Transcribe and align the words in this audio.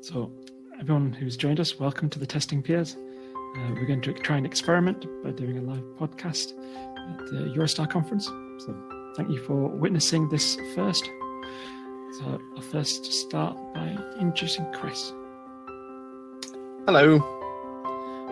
So, 0.00 0.30
everyone 0.80 1.12
who's 1.12 1.36
joined 1.36 1.60
us, 1.60 1.78
welcome 1.78 2.08
to 2.10 2.18
the 2.18 2.26
Testing 2.26 2.62
Peers. 2.62 2.96
Uh, 2.96 3.70
we're 3.74 3.86
going 3.86 4.00
to 4.02 4.12
try 4.12 4.36
and 4.36 4.46
experiment 4.46 5.06
by 5.22 5.30
doing 5.32 5.58
a 5.58 5.62
live 5.62 5.82
podcast 5.98 6.52
at 7.10 7.18
the 7.26 7.52
Eurostar 7.56 7.90
conference. 7.90 8.26
So, 8.26 8.74
thank 9.16 9.28
you 9.30 9.38
for 9.44 9.68
witnessing 9.68 10.28
this 10.28 10.56
first. 10.74 11.04
So, 12.12 12.40
I'll 12.56 12.62
first 12.62 13.04
start 13.12 13.56
by 13.74 13.96
introducing 14.20 14.70
Chris. 14.72 15.12
Hello, 16.86 17.18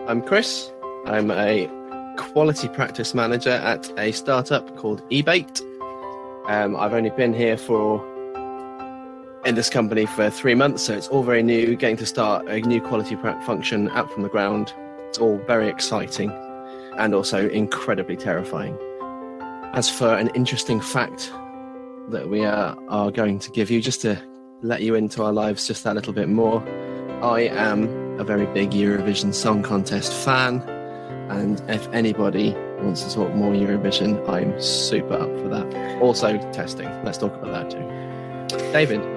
I'm 0.07 0.21
Chris. 0.21 0.71
I'm 1.05 1.29
a 1.31 1.69
quality 2.17 2.67
practice 2.69 3.13
manager 3.13 3.51
at 3.51 3.91
a 3.99 4.11
startup 4.11 4.75
called 4.77 5.07
eBait. 5.09 5.61
Um, 6.47 6.75
I've 6.75 6.93
only 6.93 7.11
been 7.11 7.33
here 7.33 7.57
for 7.57 8.16
in 9.47 9.55
this 9.55 9.69
company 9.69 10.05
for 10.05 10.29
three 10.29 10.55
months, 10.55 10.83
so 10.83 10.93
it's 10.93 11.07
all 11.07 11.23
very 11.23 11.41
new. 11.41 11.77
Getting 11.77 11.95
to 11.97 12.05
start 12.05 12.45
a 12.49 12.59
new 12.59 12.81
quality 12.81 13.15
function 13.15 13.89
out 13.91 14.11
from 14.11 14.23
the 14.23 14.29
ground. 14.29 14.73
It's 15.07 15.17
all 15.19 15.37
very 15.47 15.69
exciting 15.69 16.31
and 16.97 17.15
also 17.15 17.47
incredibly 17.47 18.17
terrifying. 18.17 18.77
As 19.73 19.89
for 19.89 20.15
an 20.15 20.27
interesting 20.35 20.81
fact 20.81 21.31
that 22.09 22.27
we 22.29 22.43
are, 22.43 22.77
are 22.89 23.09
going 23.09 23.39
to 23.39 23.49
give 23.51 23.71
you, 23.71 23.81
just 23.81 24.01
to 24.01 24.21
let 24.63 24.81
you 24.81 24.95
into 24.95 25.23
our 25.23 25.31
lives 25.31 25.65
just 25.65 25.85
that 25.85 25.95
little 25.95 26.13
bit 26.13 26.27
more, 26.27 26.61
I 27.23 27.43
am 27.43 28.19
a 28.19 28.25
very 28.25 28.47
big 28.47 28.71
Eurovision 28.71 29.33
Song 29.33 29.63
Contest 29.63 30.11
fan, 30.11 30.59
and 31.29 31.61
if 31.69 31.87
anybody 31.93 32.51
wants 32.81 33.03
to 33.03 33.15
talk 33.15 33.33
more 33.33 33.53
Eurovision, 33.53 34.27
I'm 34.27 34.61
super 34.61 35.13
up 35.13 35.29
for 35.39 35.47
that. 35.47 36.01
Also, 36.01 36.37
testing. 36.51 36.89
Let's 37.05 37.17
talk 37.17 37.33
about 37.33 37.71
that 37.71 37.71
too. 37.71 38.57
David. 38.73 39.16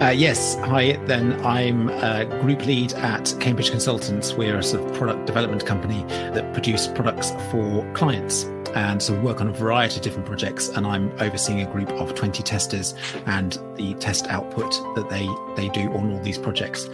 Uh, 0.00 0.10
yes, 0.10 0.56
hi. 0.56 0.92
Then 1.06 1.40
I'm 1.44 1.88
a 1.88 2.26
group 2.42 2.66
lead 2.66 2.92
at 2.92 3.34
Cambridge 3.40 3.70
Consultants. 3.70 4.34
We're 4.34 4.58
a 4.58 4.62
sort 4.62 4.86
of 4.86 4.94
product 4.94 5.24
development 5.24 5.64
company 5.64 6.02
that 6.34 6.52
produce 6.52 6.86
products 6.86 7.30
for 7.50 7.90
clients. 7.94 8.44
And 8.74 9.02
so 9.02 9.14
we 9.14 9.20
work 9.20 9.40
on 9.40 9.48
a 9.48 9.52
variety 9.52 9.96
of 9.96 10.02
different 10.02 10.26
projects, 10.26 10.68
and 10.68 10.86
I'm 10.86 11.10
overseeing 11.18 11.62
a 11.62 11.72
group 11.72 11.88
of 11.92 12.14
20 12.14 12.42
testers 12.42 12.94
and 13.24 13.58
the 13.76 13.94
test 13.94 14.26
output 14.26 14.70
that 14.96 15.08
they, 15.08 15.26
they 15.56 15.70
do 15.70 15.90
on 15.94 16.12
all 16.12 16.22
these 16.22 16.36
projects. 16.36 16.90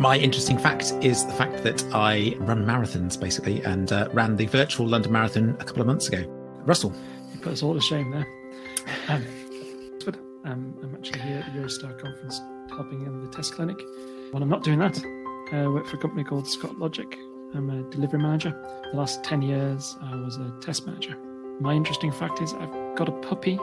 My 0.00 0.16
interesting 0.16 0.56
fact 0.56 0.94
is 1.02 1.26
the 1.26 1.34
fact 1.34 1.62
that 1.62 1.84
I 1.92 2.36
run 2.38 2.64
marathons 2.64 3.20
basically 3.20 3.62
and 3.64 3.92
uh, 3.92 4.08
ran 4.14 4.36
the 4.36 4.46
virtual 4.46 4.88
London 4.88 5.12
Marathon 5.12 5.58
a 5.60 5.64
couple 5.64 5.82
of 5.82 5.86
months 5.86 6.08
ago. 6.08 6.24
Russell. 6.64 6.94
You 7.34 7.40
put 7.40 7.52
us 7.52 7.62
all 7.62 7.74
to 7.74 7.82
shame 7.82 8.10
there. 8.12 8.26
Um, 9.08 9.26
um, 10.44 10.74
I'm 10.82 10.94
actually 10.94 11.20
here 11.20 11.38
at 11.38 11.52
the 11.52 11.60
Eurostar 11.60 11.98
conference 11.98 12.40
helping 12.70 13.02
in 13.02 13.24
the 13.24 13.30
test 13.30 13.54
clinic. 13.54 13.76
When 14.30 14.42
I'm 14.42 14.48
not 14.48 14.62
doing 14.62 14.78
that, 14.78 14.98
I 15.52 15.66
work 15.66 15.86
for 15.86 15.96
a 15.96 16.00
company 16.00 16.24
called 16.24 16.46
Scott 16.48 16.78
Logic. 16.78 17.06
I'm 17.54 17.68
a 17.68 17.82
delivery 17.90 18.20
manager. 18.20 18.50
The 18.92 18.96
last 18.96 19.24
10 19.24 19.42
years, 19.42 19.96
I 20.02 20.14
was 20.16 20.36
a 20.36 20.52
test 20.60 20.86
manager. 20.86 21.16
My 21.60 21.74
interesting 21.74 22.12
fact 22.12 22.40
is 22.40 22.54
I've 22.54 22.96
got 22.96 23.08
a 23.08 23.12
puppy 23.12 23.58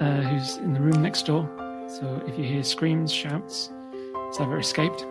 uh, 0.00 0.20
who's 0.20 0.58
in 0.58 0.74
the 0.74 0.80
room 0.80 1.02
next 1.02 1.26
door. 1.26 1.48
So 1.88 2.22
if 2.26 2.38
you 2.38 2.44
hear 2.44 2.62
screams, 2.62 3.10
shouts, 3.10 3.70
it's 4.28 4.38
either 4.38 4.58
escaped 4.58 5.04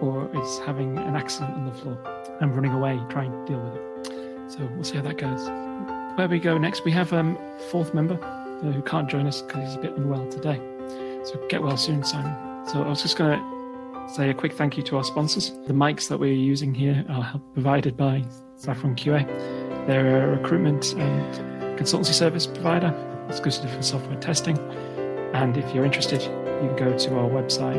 or 0.00 0.30
is 0.34 0.58
having 0.60 0.98
an 0.98 1.14
accident 1.14 1.54
on 1.54 1.66
the 1.66 1.72
floor. 1.72 1.98
I'm 2.40 2.52
running 2.52 2.72
away 2.72 2.98
trying 3.10 3.30
to 3.32 3.44
deal 3.52 3.60
with 3.60 3.74
it. 3.74 4.52
So 4.52 4.68
we'll 4.74 4.84
see 4.84 4.96
how 4.96 5.02
that 5.02 5.18
goes. 5.18 5.46
Where 6.16 6.28
we 6.28 6.38
go 6.38 6.56
next, 6.56 6.84
we 6.84 6.92
have 6.92 7.12
a 7.12 7.18
um, 7.18 7.38
fourth 7.70 7.92
member 7.92 8.18
uh, 8.62 8.72
who 8.72 8.82
can't 8.82 9.08
join 9.08 9.26
us 9.26 9.42
because 9.42 9.68
he's 9.68 9.74
a 9.76 9.80
bit 9.80 9.96
unwell 9.96 10.26
today. 10.28 10.60
So 11.24 11.44
get 11.48 11.62
well 11.62 11.76
soon, 11.76 12.04
Simon. 12.04 12.66
So 12.66 12.82
I 12.82 12.88
was 12.88 13.02
just 13.02 13.16
going 13.16 13.38
to 13.38 14.14
say 14.14 14.30
a 14.30 14.34
quick 14.34 14.52
thank 14.52 14.76
you 14.76 14.82
to 14.84 14.96
our 14.96 15.04
sponsors. 15.04 15.50
The 15.66 15.72
mics 15.72 16.08
that 16.08 16.18
we're 16.18 16.32
using 16.32 16.74
here 16.74 17.04
are 17.08 17.40
provided 17.54 17.96
by 17.96 18.24
Saffron 18.56 18.94
QA. 18.94 19.26
They're 19.86 20.24
a 20.24 20.36
recruitment 20.36 20.92
and 20.94 21.78
consultancy 21.78 22.12
service 22.12 22.46
provider 22.46 22.94
exclusive 23.28 23.70
for 23.70 23.82
software 23.82 24.18
testing. 24.20 24.58
And 25.34 25.56
if 25.56 25.74
you're 25.74 25.84
interested, 25.84 26.22
you 26.22 26.68
can 26.68 26.76
go 26.76 26.96
to 26.96 27.18
our 27.18 27.28
website 27.28 27.76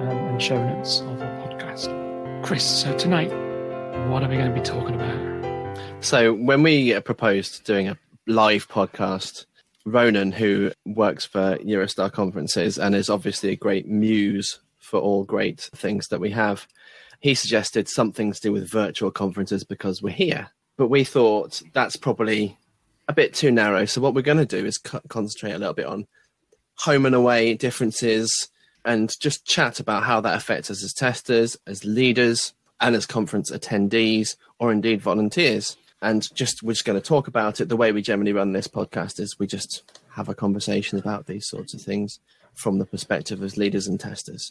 um, 0.00 0.16
and 0.16 0.42
show 0.42 0.56
notes 0.56 1.00
of 1.00 1.20
our 1.20 1.48
podcast. 1.48 2.42
Chris, 2.44 2.64
so 2.64 2.96
tonight, 2.96 3.30
what 4.08 4.22
are 4.22 4.28
we 4.28 4.36
going 4.36 4.48
to 4.48 4.54
be 4.54 4.60
talking 4.60 4.94
about? 4.94 5.30
So 6.04 6.32
when 6.34 6.62
we 6.62 6.98
proposed 7.00 7.64
doing 7.64 7.88
a 7.88 7.96
live 8.26 8.68
podcast, 8.68 9.46
Ronan, 9.84 10.32
who 10.32 10.72
works 10.84 11.24
for 11.24 11.56
Eurostar 11.58 12.12
conferences 12.12 12.78
and 12.78 12.94
is 12.94 13.10
obviously 13.10 13.50
a 13.50 13.56
great 13.56 13.88
muse 13.88 14.60
for 14.78 15.00
all 15.00 15.24
great 15.24 15.70
things 15.74 16.08
that 16.08 16.20
we 16.20 16.30
have, 16.30 16.66
he 17.20 17.34
suggested 17.34 17.88
something 17.88 18.32
to 18.32 18.40
do 18.40 18.52
with 18.52 18.68
virtual 18.68 19.10
conferences 19.10 19.64
because 19.64 20.02
we're 20.02 20.10
here. 20.10 20.48
But 20.76 20.88
we 20.88 21.04
thought 21.04 21.62
that's 21.72 21.96
probably 21.96 22.58
a 23.08 23.12
bit 23.12 23.34
too 23.34 23.50
narrow. 23.50 23.84
So 23.84 24.00
what 24.00 24.14
we're 24.14 24.22
going 24.22 24.38
to 24.38 24.46
do 24.46 24.64
is 24.64 24.78
co- 24.78 25.00
concentrate 25.08 25.52
a 25.52 25.58
little 25.58 25.74
bit 25.74 25.86
on 25.86 26.06
home 26.76 27.06
and 27.06 27.14
away 27.14 27.54
differences 27.54 28.48
and 28.84 29.12
just 29.20 29.44
chat 29.44 29.80
about 29.80 30.04
how 30.04 30.20
that 30.22 30.36
affects 30.36 30.70
us 30.70 30.82
as 30.82 30.94
testers, 30.94 31.56
as 31.66 31.84
leaders, 31.84 32.54
and 32.80 32.96
as 32.96 33.04
conference 33.04 33.50
attendees, 33.50 34.36
or 34.58 34.72
indeed 34.72 35.02
volunteers 35.02 35.76
and 36.02 36.32
just 36.34 36.62
we're 36.62 36.72
just 36.72 36.84
going 36.84 37.00
to 37.00 37.06
talk 37.06 37.28
about 37.28 37.60
it. 37.60 37.68
The 37.68 37.76
way 37.76 37.92
we 37.92 38.02
generally 38.02 38.32
run 38.32 38.52
this 38.52 38.68
podcast 38.68 39.20
is 39.20 39.38
we 39.38 39.46
just 39.46 40.00
have 40.14 40.28
a 40.28 40.34
conversation 40.34 40.98
about 40.98 41.26
these 41.26 41.46
sorts 41.46 41.74
of 41.74 41.80
things 41.82 42.20
from 42.54 42.78
the 42.78 42.86
perspective 42.86 43.42
as 43.42 43.56
leaders 43.56 43.86
and 43.86 43.98
testers. 43.98 44.50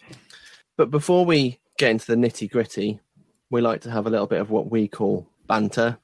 But 0.77 0.91
before 0.91 1.25
we 1.25 1.59
get 1.77 1.91
into 1.91 2.07
the 2.07 2.15
nitty 2.15 2.49
gritty, 2.49 2.99
we 3.49 3.61
like 3.61 3.81
to 3.81 3.91
have 3.91 4.07
a 4.07 4.09
little 4.09 4.27
bit 4.27 4.41
of 4.41 4.49
what 4.49 4.69
we 4.69 4.87
call 4.87 5.27
banter. 5.47 5.97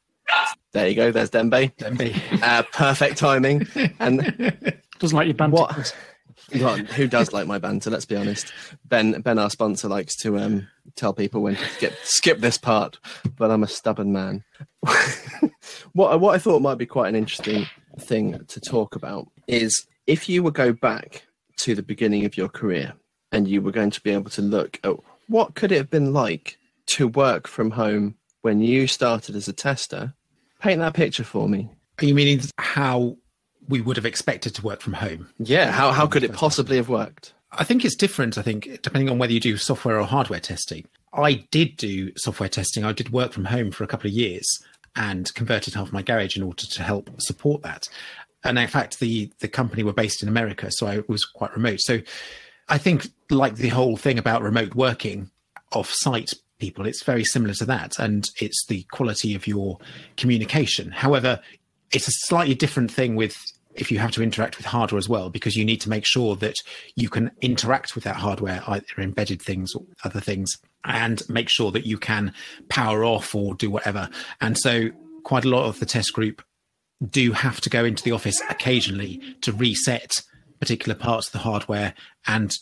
There 0.73 0.87
you 0.87 0.95
go. 0.95 1.11
There's 1.11 1.29
Dembe. 1.29 1.73
Dembe. 1.77 2.41
Uh, 2.41 2.63
perfect 2.73 3.17
timing. 3.17 3.65
And 3.99 4.19
doesn't 4.99 5.15
like 5.15 5.27
your 5.27 5.35
banter. 5.35 5.55
What, 5.55 5.95
well, 6.53 6.75
who 6.77 7.07
does 7.07 7.31
like 7.31 7.47
my 7.47 7.59
banter? 7.59 7.89
Let's 7.89 8.05
be 8.05 8.17
honest. 8.17 8.51
Ben, 8.83 9.21
Ben, 9.21 9.39
our 9.39 9.49
sponsor, 9.49 9.87
likes 9.87 10.15
to 10.17 10.37
um, 10.37 10.67
tell 10.95 11.13
people 11.13 11.41
when 11.41 11.55
to 11.55 11.65
skip, 11.65 11.93
skip 12.03 12.39
this 12.39 12.57
part, 12.57 12.99
but 13.37 13.51
I'm 13.51 13.63
a 13.63 13.67
stubborn 13.67 14.11
man. 14.11 14.43
what 15.93 16.19
what 16.19 16.35
I 16.35 16.37
thought 16.37 16.61
might 16.61 16.77
be 16.77 16.85
quite 16.85 17.09
an 17.09 17.15
interesting 17.15 17.67
thing 17.99 18.43
to 18.47 18.59
talk 18.59 18.95
about 18.95 19.27
is 19.47 19.87
if 20.07 20.27
you 20.29 20.43
would 20.43 20.53
go 20.53 20.73
back 20.73 21.25
to 21.57 21.75
the 21.75 21.83
beginning 21.83 22.25
of 22.25 22.37
your 22.37 22.49
career 22.49 22.93
and 23.31 23.47
you 23.47 23.61
were 23.61 23.71
going 23.71 23.91
to 23.91 24.01
be 24.01 24.11
able 24.11 24.29
to 24.31 24.41
look 24.41 24.79
at 24.83 24.95
what 25.27 25.55
could 25.55 25.71
it 25.71 25.77
have 25.77 25.89
been 25.89 26.13
like 26.13 26.57
to 26.87 27.07
work 27.07 27.47
from 27.47 27.71
home 27.71 28.15
when 28.41 28.61
you 28.61 28.87
started 28.87 29.35
as 29.35 29.47
a 29.47 29.53
tester. 29.53 30.13
Paint 30.59 30.79
that 30.79 30.93
picture 30.93 31.23
for 31.23 31.49
me. 31.49 31.69
Are 31.99 32.05
you 32.05 32.13
meaning 32.13 32.41
how 32.57 33.17
we 33.67 33.81
would 33.81 33.97
have 33.97 34.05
expected 34.05 34.53
to 34.55 34.61
work 34.61 34.81
from 34.81 34.93
home. 34.93 35.29
Yeah, 35.39 35.71
how, 35.71 35.91
how 35.91 36.07
could 36.07 36.23
it 36.23 36.33
possibly 36.33 36.77
have 36.77 36.89
worked? 36.89 37.33
I 37.57 37.63
think 37.63 37.85
it's 37.85 37.95
different, 37.95 38.37
I 38.37 38.41
think, 38.41 38.81
depending 38.81 39.09
on 39.09 39.17
whether 39.17 39.33
you 39.33 39.39
do 39.39 39.57
software 39.57 39.99
or 39.99 40.05
hardware 40.05 40.39
testing. 40.39 40.85
I 41.13 41.45
did 41.51 41.77
do 41.77 42.11
software 42.17 42.49
testing. 42.49 42.83
I 42.83 42.91
did 42.91 43.11
work 43.11 43.31
from 43.31 43.45
home 43.45 43.71
for 43.71 43.83
a 43.83 43.87
couple 43.87 44.07
of 44.07 44.13
years 44.13 44.45
and 44.95 45.33
converted 45.33 45.73
half 45.73 45.91
my 45.91 46.01
garage 46.01 46.37
in 46.37 46.43
order 46.43 46.65
to 46.65 46.83
help 46.83 47.09
support 47.21 47.61
that. 47.63 47.87
And 48.43 48.59
in 48.59 48.67
fact, 48.67 48.99
the, 48.99 49.31
the 49.39 49.47
company 49.47 49.83
were 49.83 49.93
based 49.93 50.21
in 50.21 50.29
America, 50.29 50.71
so 50.71 50.87
I 50.87 51.01
was 51.07 51.25
quite 51.25 51.53
remote. 51.53 51.79
So 51.81 52.01
I 52.69 52.77
think, 52.77 53.07
like 53.29 53.55
the 53.55 53.69
whole 53.69 53.97
thing 53.97 54.19
about 54.19 54.41
remote 54.41 54.75
working 54.75 55.31
off 55.71 55.91
site 55.91 56.31
people, 56.59 56.85
it's 56.85 57.03
very 57.03 57.23
similar 57.23 57.53
to 57.55 57.65
that. 57.65 57.97
And 57.99 58.29
it's 58.39 58.65
the 58.67 58.83
quality 58.91 59.35
of 59.35 59.47
your 59.47 59.79
communication. 60.17 60.91
However, 60.91 61.39
it's 61.91 62.07
a 62.07 62.27
slightly 62.27 62.55
different 62.55 62.91
thing 62.91 63.15
with 63.15 63.35
if 63.75 63.91
you 63.91 63.99
have 63.99 64.11
to 64.11 64.23
interact 64.23 64.57
with 64.57 64.65
hardware 64.65 64.97
as 64.97 65.09
well, 65.09 65.29
because 65.29 65.55
you 65.55 65.65
need 65.65 65.81
to 65.81 65.89
make 65.89 66.05
sure 66.05 66.35
that 66.37 66.55
you 66.95 67.09
can 67.09 67.31
interact 67.41 67.95
with 67.95 68.03
that 68.03 68.15
hardware, 68.15 68.63
either 68.67 68.85
embedded 68.97 69.41
things 69.41 69.73
or 69.75 69.83
other 70.03 70.19
things, 70.19 70.57
and 70.85 71.27
make 71.29 71.49
sure 71.49 71.71
that 71.71 71.85
you 71.85 71.97
can 71.97 72.33
power 72.69 73.03
off 73.03 73.35
or 73.35 73.55
do 73.55 73.69
whatever. 73.69 74.09
And 74.41 74.57
so, 74.57 74.89
quite 75.23 75.45
a 75.45 75.49
lot 75.49 75.65
of 75.65 75.79
the 75.79 75.85
test 75.85 76.13
group 76.13 76.41
do 77.09 77.31
have 77.33 77.59
to 77.61 77.69
go 77.69 77.83
into 77.83 78.03
the 78.03 78.11
office 78.11 78.41
occasionally 78.49 79.21
to 79.41 79.51
reset 79.51 80.21
particular 80.59 80.95
parts 80.95 81.27
of 81.27 81.33
the 81.33 81.39
hardware 81.39 81.93
and 82.27 82.53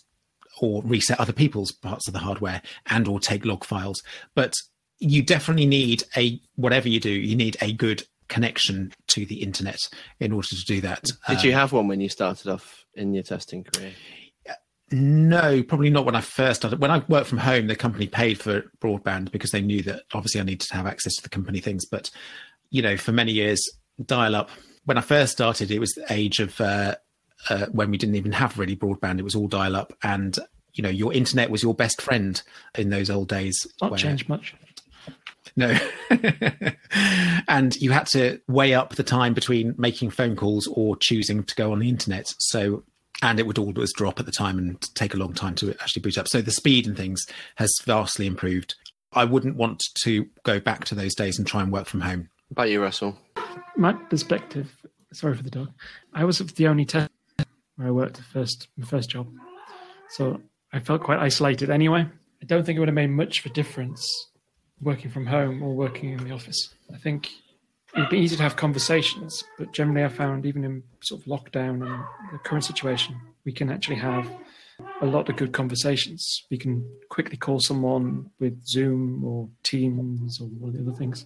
or 0.61 0.81
reset 0.83 1.19
other 1.19 1.33
people's 1.33 1.71
parts 1.71 2.07
of 2.07 2.13
the 2.13 2.19
hardware 2.19 2.61
and 2.87 3.07
or 3.07 3.19
take 3.19 3.45
log 3.45 3.63
files 3.63 4.01
but 4.35 4.53
you 4.99 5.21
definitely 5.21 5.65
need 5.65 6.03
a 6.15 6.39
whatever 6.55 6.87
you 6.87 6.99
do 6.99 7.09
you 7.09 7.35
need 7.35 7.57
a 7.61 7.73
good 7.73 8.03
connection 8.27 8.91
to 9.07 9.25
the 9.25 9.41
internet 9.41 9.79
in 10.19 10.31
order 10.31 10.47
to 10.47 10.65
do 10.65 10.81
that. 10.81 11.03
Did 11.27 11.39
um, 11.39 11.45
you 11.45 11.53
have 11.53 11.71
one 11.71 11.87
when 11.87 12.01
you 12.01 12.09
started 12.09 12.51
off 12.51 12.85
in 12.95 13.13
your 13.13 13.23
testing 13.23 13.63
career? 13.63 13.91
No, 14.91 15.63
probably 15.63 15.89
not 15.89 16.05
when 16.05 16.15
I 16.15 16.21
first 16.21 16.61
started. 16.61 16.79
When 16.79 16.91
I 16.91 17.03
worked 17.07 17.27
from 17.27 17.39
home, 17.39 17.67
the 17.67 17.75
company 17.75 18.07
paid 18.07 18.39
for 18.39 18.63
broadband 18.79 19.31
because 19.31 19.49
they 19.51 19.61
knew 19.61 19.81
that 19.83 20.03
obviously 20.13 20.39
I 20.39 20.43
needed 20.43 20.67
to 20.67 20.75
have 20.75 20.85
access 20.85 21.15
to 21.15 21.23
the 21.23 21.29
company 21.29 21.59
things. 21.59 21.85
But, 21.85 22.11
you 22.69 22.81
know, 22.81 22.95
for 22.97 23.11
many 23.11 23.31
years, 23.31 23.67
dial 24.05 24.35
up. 24.35 24.49
When 24.85 24.97
I 24.97 25.01
first 25.01 25.33
started, 25.33 25.71
it 25.71 25.79
was 25.79 25.93
the 25.93 26.05
age 26.11 26.39
of 26.39 26.59
uh, 26.61 26.95
uh, 27.49 27.67
when 27.71 27.89
we 27.89 27.97
didn't 27.97 28.15
even 28.15 28.33
have 28.33 28.59
really 28.59 28.75
broadband. 28.75 29.17
It 29.17 29.23
was 29.23 29.35
all 29.35 29.47
dial 29.47 29.75
up. 29.75 29.93
And 30.03 30.37
you 30.73 30.81
know 30.81 30.89
your 30.89 31.13
internet 31.13 31.49
was 31.49 31.63
your 31.63 31.73
best 31.73 32.01
friend 32.01 32.41
in 32.77 32.89
those 32.89 33.09
old 33.09 33.29
days. 33.29 33.67
Not 33.81 33.91
where- 33.91 33.97
changed 33.97 34.29
much. 34.29 34.55
No. 35.55 35.77
and 37.47 37.75
you 37.75 37.91
had 37.91 38.07
to 38.07 38.39
weigh 38.47 38.73
up 38.73 38.95
the 38.95 39.03
time 39.03 39.33
between 39.33 39.75
making 39.77 40.09
phone 40.09 40.35
calls 40.35 40.67
or 40.67 40.95
choosing 40.97 41.43
to 41.43 41.55
go 41.55 41.71
on 41.71 41.79
the 41.79 41.89
internet. 41.89 42.33
So, 42.39 42.83
and 43.21 43.39
it 43.39 43.45
would 43.45 43.57
always 43.57 43.93
drop 43.93 44.19
at 44.19 44.25
the 44.25 44.31
time 44.31 44.57
and 44.57 44.81
take 44.95 45.13
a 45.13 45.17
long 45.17 45.33
time 45.33 45.55
to 45.55 45.71
actually 45.73 46.01
boot 46.01 46.17
up. 46.17 46.27
So 46.27 46.41
the 46.41 46.51
speed 46.51 46.87
and 46.87 46.97
things 46.97 47.23
has 47.55 47.71
vastly 47.85 48.25
improved. 48.25 48.75
I 49.13 49.25
wouldn't 49.25 49.55
want 49.55 49.83
to 50.03 50.27
go 50.43 50.59
back 50.59 50.85
to 50.85 50.95
those 50.95 51.13
days 51.13 51.37
and 51.37 51.47
try 51.47 51.61
and 51.61 51.71
work 51.71 51.85
from 51.85 52.01
home. 52.01 52.29
About 52.49 52.69
you, 52.69 52.81
Russell. 52.81 53.17
My 53.77 53.93
perspective. 53.93 54.75
Sorry 55.13 55.35
for 55.35 55.43
the 55.43 55.51
dog. 55.51 55.69
I 56.13 56.25
was 56.25 56.39
the 56.39 56.67
only 56.67 56.85
test 56.85 57.11
where 57.75 57.87
I 57.87 57.91
worked 57.91 58.17
the 58.17 58.23
first 58.23 58.67
my 58.77 58.85
first 58.85 59.11
job, 59.11 59.27
so 60.09 60.41
I 60.71 60.79
felt 60.79 61.03
quite 61.03 61.19
isolated 61.19 61.69
anyway. 61.69 62.01
I 62.41 62.45
don't 62.45 62.65
think 62.65 62.77
it 62.77 62.79
would 62.79 62.89
have 62.89 62.95
made 62.95 63.11
much 63.11 63.39
of 63.39 63.51
a 63.51 63.53
difference 63.53 64.31
working 64.83 65.11
from 65.11 65.25
home 65.25 65.61
or 65.61 65.73
working 65.73 66.11
in 66.11 66.23
the 66.23 66.31
office. 66.33 66.73
I 66.93 66.97
think 66.97 67.29
it'd 67.95 68.09
be 68.09 68.19
easy 68.19 68.35
to 68.35 68.43
have 68.43 68.55
conversations, 68.55 69.43
but 69.57 69.71
generally 69.71 70.03
I 70.03 70.09
found 70.09 70.45
even 70.45 70.63
in 70.63 70.83
sort 71.03 71.21
of 71.21 71.27
lockdown 71.27 71.85
and 71.85 72.03
the 72.31 72.39
current 72.43 72.65
situation, 72.65 73.15
we 73.45 73.51
can 73.51 73.69
actually 73.69 73.97
have 73.97 74.29
a 75.01 75.05
lot 75.05 75.29
of 75.29 75.35
good 75.35 75.53
conversations. 75.53 76.43
We 76.49 76.57
can 76.57 76.89
quickly 77.09 77.37
call 77.37 77.59
someone 77.59 78.31
with 78.39 78.65
Zoom 78.65 79.23
or 79.23 79.49
Teams 79.63 80.39
or 80.41 80.45
of 80.67 80.73
the 80.73 80.81
other 80.81 80.97
things. 80.97 81.25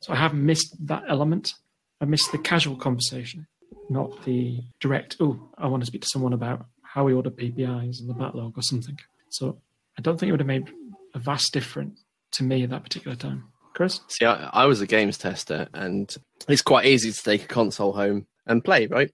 So 0.00 0.12
I 0.12 0.16
have 0.16 0.34
missed 0.34 0.74
that 0.86 1.04
element. 1.08 1.54
I 2.00 2.04
missed 2.04 2.32
the 2.32 2.38
casual 2.38 2.76
conversation, 2.76 3.46
not 3.90 4.24
the 4.24 4.60
direct, 4.80 5.16
oh, 5.20 5.50
I 5.56 5.66
want 5.66 5.82
to 5.82 5.86
speak 5.86 6.02
to 6.02 6.08
someone 6.12 6.32
about 6.32 6.66
how 6.82 7.04
we 7.04 7.12
order 7.12 7.30
PBIs 7.30 8.00
and 8.00 8.08
the 8.08 8.14
backlog 8.14 8.56
or 8.56 8.62
something. 8.62 8.98
So 9.30 9.58
I 9.98 10.02
don't 10.02 10.18
think 10.18 10.28
it 10.28 10.32
would 10.32 10.40
have 10.40 10.46
made 10.46 10.72
a 11.14 11.18
vast 11.18 11.52
difference 11.52 12.02
to 12.32 12.44
me 12.44 12.64
at 12.64 12.70
that 12.70 12.84
particular 12.84 13.16
time. 13.16 13.44
Chris? 13.74 14.00
See, 14.08 14.24
I, 14.24 14.50
I 14.52 14.66
was 14.66 14.80
a 14.80 14.86
games 14.86 15.18
tester, 15.18 15.68
and 15.72 16.14
it's 16.48 16.62
quite 16.62 16.86
easy 16.86 17.12
to 17.12 17.22
take 17.22 17.44
a 17.44 17.48
console 17.48 17.92
home 17.92 18.26
and 18.46 18.64
play, 18.64 18.86
right? 18.86 19.12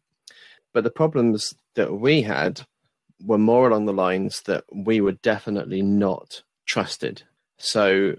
But 0.73 0.85
the 0.85 0.91
problems 0.91 1.55
that 1.75 1.93
we 1.93 2.23
had 2.23 2.63
were 3.25 3.39
more 3.39 3.69
along 3.69 3.87
the 3.87 3.93
lines 3.93 4.43
that 4.47 4.65
we 4.73 5.01
were 5.01 5.13
definitely 5.13 5.83
not 5.83 6.43
trusted. 6.67 7.23
So 7.59 8.17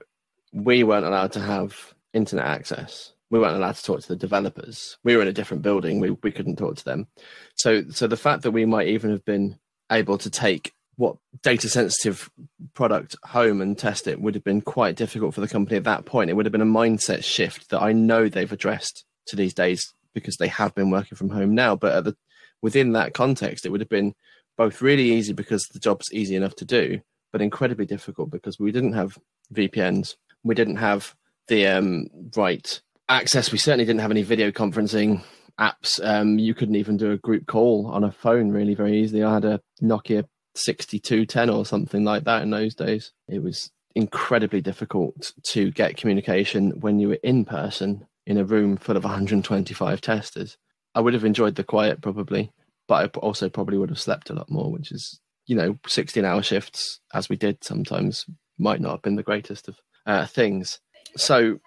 we 0.54 0.84
weren't 0.84 1.06
allowed 1.06 1.34
to 1.34 1.42
have 1.42 1.94
internet 2.14 2.46
access. 2.46 3.12
We 3.30 3.40
weren't 3.40 3.56
allowed 3.56 3.76
to 3.76 3.84
talk 3.84 4.02
to 4.02 4.08
the 4.08 4.16
developers. 4.16 4.98
We 5.04 5.16
were 5.16 5.22
in 5.22 5.28
a 5.28 5.34
different 5.34 5.64
building. 5.64 6.00
We 6.00 6.12
we 6.12 6.32
couldn't 6.32 6.58
talk 6.58 6.78
to 6.78 6.86
them. 6.86 7.08
So 7.56 7.90
so 7.90 8.08
the 8.08 8.18
fact 8.18 8.44
that 8.44 8.52
we 8.52 8.66
might 8.66 8.88
even 8.88 9.12
have 9.12 9.26
been 9.26 9.58
able 9.92 10.18
to 10.20 10.30
take 10.30 10.74
what 10.98 11.18
data 11.42 11.68
sensitive 11.70 12.30
product 12.74 13.16
home 13.24 13.62
and 13.62 13.78
test 13.78 14.08
it 14.08 14.22
would 14.22 14.36
have 14.36 14.44
been 14.44 14.62
quite 14.62 14.96
difficult 14.96 15.34
for 15.34 15.42
the 15.42 15.48
company 15.48 15.78
at 15.78 15.84
that 15.84 16.06
point. 16.06 16.30
It 16.30 16.34
would 16.34 16.46
have 16.46 16.54
been 16.54 16.62
a 16.62 16.66
mindset 16.66 17.24
shift 17.24 17.70
that 17.70 17.82
I 17.82 17.92
know 17.92 18.30
they've 18.30 18.52
addressed 18.52 19.06
to 19.28 19.36
these 19.36 19.54
days 19.54 19.94
because 20.14 20.38
they 20.38 20.48
have 20.48 20.74
been 20.74 20.90
working 20.90 21.18
from 21.18 21.30
home 21.30 21.54
now. 21.54 21.76
But 21.76 22.04
the, 22.04 22.16
within 22.62 22.94
that 22.94 23.14
context, 23.14 23.66
it 23.66 23.70
would 23.70 23.82
have 23.82 23.90
been 23.90 24.14
both 24.58 24.82
really 24.82 25.12
easy 25.12 25.34
because 25.34 25.68
the 25.68 25.80
job's 25.80 26.12
easy 26.14 26.36
enough 26.36 26.56
to 26.56 26.66
do, 26.66 27.02
but 27.32 27.42
incredibly 27.42 27.86
difficult 27.86 28.32
because 28.32 28.58
we 28.58 28.72
didn't 28.72 28.94
have 28.94 29.18
VPNs, 29.54 30.16
we 30.44 30.56
didn't 30.56 30.78
have 30.78 31.14
the 31.48 31.68
um, 31.68 32.08
right 32.36 32.82
access. 33.10 33.52
We 33.52 33.58
certainly 33.58 33.86
didn't 33.86 34.02
have 34.02 34.12
any 34.12 34.24
video 34.24 34.52
conferencing 34.52 35.24
apps. 35.60 36.04
Um, 36.04 36.40
you 36.40 36.54
couldn't 36.54 36.76
even 36.76 36.98
do 36.98 37.12
a 37.12 37.18
group 37.18 37.48
call 37.48 37.88
on 37.88 38.04
a 38.04 38.12
phone 38.12 38.52
really 38.52 38.76
very 38.76 39.00
easily. 39.00 39.24
I 39.24 39.34
had 39.34 39.46
a 39.46 39.62
Nokia 39.82 40.26
6210 40.56 41.50
or 41.50 41.66
something 41.66 42.04
like 42.04 42.24
that 42.24 42.42
in 42.42 42.50
those 42.50 42.75
days. 42.75 43.12
It 43.28 43.44
was 43.44 43.72
incredibly 43.96 44.62
difficult 44.62 45.31
to 45.52 45.72
get 45.72 45.98
communication 45.98 46.72
when 46.81 47.00
you 47.00 47.10
were 47.10 47.19
in 47.24 47.46
person 47.46 48.06
in 48.25 48.38
a 48.38 48.44
room 48.44 48.78
full 48.78 48.98
of 48.98 49.04
125 49.04 50.02
testers. 50.02 50.57
I 50.94 51.02
would 51.02 51.13
have 51.13 51.25
enjoyed 51.25 51.56
the 51.56 51.63
quiet 51.63 52.02
probably, 52.02 52.52
but 52.88 53.16
I 53.16 53.19
also 53.19 53.50
probably 53.50 53.78
would 53.78 53.90
have 53.90 54.00
slept 54.00 54.30
a 54.30 54.34
lot 54.34 54.50
more, 54.50 54.72
which 54.72 54.92
is, 54.92 55.19
you 55.46 55.56
know, 55.56 55.78
16 55.88 56.24
hour 56.25 56.42
shifts 56.42 57.00
as 57.13 57.30
we 57.30 57.36
did 57.36 57.63
sometimes 57.63 58.25
might 58.58 58.81
not 58.81 58.92
have 58.92 59.01
been 59.01 59.16
the 59.16 59.24
greatest 59.24 59.68
of 59.68 59.78
uh, 60.06 60.25
things. 60.25 60.80
So, 61.18 61.60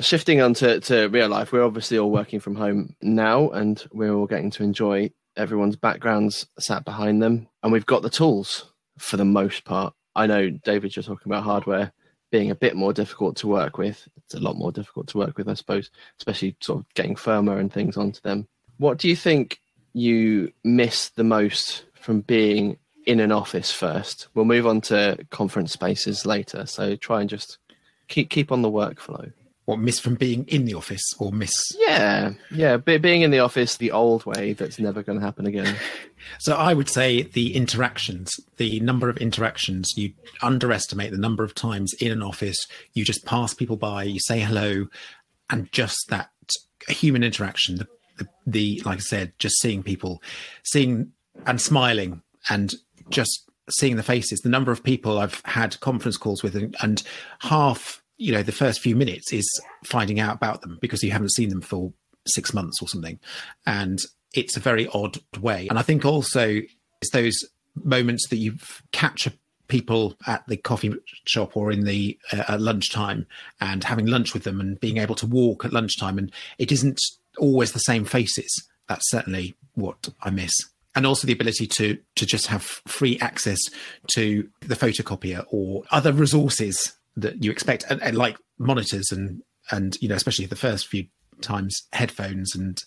shifting 0.00 0.40
on 0.40 0.54
to, 0.54 0.80
to 0.80 1.08
real 1.08 1.28
life, 1.28 1.52
we're 1.52 1.64
obviously 1.64 1.98
all 1.98 2.10
working 2.10 2.40
from 2.40 2.54
home 2.54 2.94
now 3.02 3.50
and 3.50 3.84
we're 3.92 4.14
all 4.14 4.26
getting 4.26 4.50
to 4.52 4.62
enjoy 4.62 5.10
everyone's 5.36 5.76
backgrounds 5.76 6.46
sat 6.58 6.84
behind 6.84 7.22
them. 7.22 7.48
And 7.62 7.72
we've 7.72 7.86
got 7.86 8.02
the 8.02 8.10
tools 8.10 8.72
for 8.98 9.16
the 9.16 9.24
most 9.24 9.64
part. 9.64 9.94
I 10.14 10.26
know, 10.26 10.50
David, 10.50 10.94
you're 10.94 11.02
talking 11.02 11.30
about 11.30 11.44
hardware 11.44 11.92
being 12.30 12.50
a 12.50 12.54
bit 12.54 12.76
more 12.76 12.92
difficult 12.92 13.36
to 13.36 13.48
work 13.48 13.78
with. 13.78 14.06
It's 14.16 14.34
a 14.34 14.40
lot 14.40 14.56
more 14.56 14.72
difficult 14.72 15.08
to 15.08 15.18
work 15.18 15.36
with, 15.36 15.48
I 15.48 15.54
suppose, 15.54 15.90
especially 16.18 16.56
sort 16.60 16.80
of 16.80 16.94
getting 16.94 17.16
firmware 17.16 17.58
and 17.58 17.72
things 17.72 17.96
onto 17.96 18.20
them. 18.20 18.46
What 18.78 18.98
do 18.98 19.08
you 19.08 19.16
think 19.16 19.60
you 19.92 20.52
miss 20.64 21.10
the 21.10 21.24
most 21.24 21.84
from 21.94 22.20
being 22.20 22.76
in 23.06 23.20
an 23.20 23.32
office 23.32 23.72
first? 23.72 24.28
We'll 24.34 24.44
move 24.44 24.66
on 24.66 24.80
to 24.82 25.18
conference 25.30 25.72
spaces 25.72 26.24
later. 26.24 26.66
So 26.66 26.96
try 26.96 27.20
and 27.20 27.28
just 27.28 27.58
keep 28.08 28.30
keep 28.30 28.52
on 28.52 28.62
the 28.62 28.70
workflow. 28.70 29.32
Miss 29.76 29.98
from 29.98 30.14
being 30.14 30.46
in 30.46 30.64
the 30.64 30.74
office 30.74 31.02
or 31.18 31.32
miss? 31.32 31.52
Yeah, 31.78 32.32
yeah. 32.50 32.76
Be, 32.76 32.98
being 32.98 33.22
in 33.22 33.30
the 33.30 33.40
office 33.40 33.76
the 33.76 33.92
old 33.92 34.24
way, 34.26 34.52
that's 34.52 34.78
never 34.78 35.02
going 35.02 35.18
to 35.18 35.24
happen 35.24 35.46
again. 35.46 35.76
So 36.38 36.54
I 36.54 36.74
would 36.74 36.90
say 36.90 37.22
the 37.22 37.56
interactions, 37.56 38.30
the 38.58 38.78
number 38.80 39.08
of 39.08 39.16
interactions, 39.16 39.94
you 39.96 40.12
underestimate 40.42 41.12
the 41.12 41.18
number 41.18 41.44
of 41.44 41.54
times 41.54 41.94
in 41.94 42.12
an 42.12 42.22
office 42.22 42.66
you 42.92 43.06
just 43.06 43.24
pass 43.24 43.54
people 43.54 43.76
by, 43.76 44.02
you 44.02 44.20
say 44.20 44.40
hello, 44.40 44.86
and 45.48 45.72
just 45.72 45.96
that 46.10 46.30
human 46.88 47.22
interaction, 47.22 47.76
the, 47.76 47.88
the, 48.18 48.28
the 48.46 48.82
like 48.84 48.98
I 48.98 49.00
said, 49.00 49.32
just 49.38 49.60
seeing 49.60 49.82
people, 49.82 50.22
seeing 50.62 51.12
and 51.46 51.60
smiling 51.60 52.22
and 52.48 52.74
just 53.08 53.50
seeing 53.70 53.96
the 53.96 54.02
faces. 54.02 54.40
The 54.40 54.48
number 54.48 54.72
of 54.72 54.82
people 54.82 55.18
I've 55.18 55.42
had 55.44 55.78
conference 55.80 56.16
calls 56.16 56.42
with, 56.42 56.56
and, 56.56 56.76
and 56.82 57.02
half, 57.40 57.99
you 58.20 58.32
know, 58.32 58.42
the 58.42 58.52
first 58.52 58.80
few 58.80 58.94
minutes 58.94 59.32
is 59.32 59.48
finding 59.82 60.20
out 60.20 60.36
about 60.36 60.60
them 60.60 60.78
because 60.82 61.02
you 61.02 61.10
haven't 61.10 61.32
seen 61.32 61.48
them 61.48 61.62
for 61.62 61.90
six 62.26 62.52
months 62.52 62.82
or 62.82 62.86
something, 62.86 63.18
and 63.66 63.98
it's 64.34 64.58
a 64.58 64.60
very 64.60 64.86
odd 64.88 65.18
way. 65.40 65.66
And 65.68 65.78
I 65.78 65.82
think 65.82 66.04
also 66.04 66.60
it's 67.00 67.10
those 67.12 67.34
moments 67.82 68.28
that 68.28 68.36
you 68.36 68.56
capture 68.92 69.32
people 69.68 70.16
at 70.26 70.46
the 70.48 70.58
coffee 70.58 70.92
shop 71.24 71.56
or 71.56 71.72
in 71.72 71.84
the 71.84 72.18
uh, 72.32 72.44
at 72.48 72.60
lunchtime 72.60 73.26
and 73.60 73.84
having 73.84 74.04
lunch 74.06 74.34
with 74.34 74.44
them 74.44 74.60
and 74.60 74.78
being 74.80 74.98
able 74.98 75.14
to 75.14 75.26
walk 75.26 75.64
at 75.64 75.72
lunchtime. 75.72 76.18
And 76.18 76.30
it 76.58 76.70
isn't 76.70 77.00
always 77.38 77.72
the 77.72 77.78
same 77.78 78.04
faces. 78.04 78.68
That's 78.86 79.08
certainly 79.10 79.54
what 79.74 80.10
i 80.20 80.28
miss. 80.28 80.52
And 80.94 81.06
also 81.06 81.26
the 81.26 81.32
ability 81.32 81.68
to 81.68 81.96
to 82.16 82.26
just 82.26 82.48
have 82.48 82.64
free 82.64 83.18
access 83.20 83.60
to 84.08 84.46
the 84.60 84.74
photocopier 84.74 85.46
or 85.48 85.84
other 85.90 86.12
resources 86.12 86.98
that 87.16 87.42
you 87.42 87.50
expect 87.50 87.84
and, 87.90 88.02
and 88.02 88.16
like 88.16 88.36
monitors 88.58 89.10
and 89.12 89.42
and 89.70 89.96
you 90.00 90.08
know 90.08 90.14
especially 90.14 90.46
the 90.46 90.56
first 90.56 90.88
few 90.88 91.06
times 91.40 91.86
headphones 91.92 92.54
and 92.54 92.78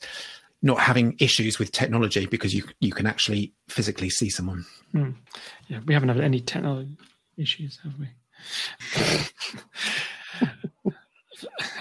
not 0.62 0.80
having 0.80 1.15
issues 1.20 1.60
with 1.60 1.72
technology 1.72 2.25
because 2.25 2.53
you 2.53 2.63
you 2.80 2.92
can 2.92 3.06
actually 3.06 3.53
physically 3.68 4.10
see 4.10 4.30
someone 4.30 4.65
Hmm. 4.94 5.12
Yeah, 5.68 5.80
we 5.86 5.94
haven't 5.94 6.10
had 6.10 6.22
any 6.22 6.39
technology 6.39 6.98
issues, 7.36 7.80
have 7.84 7.94
we? 8.00 8.08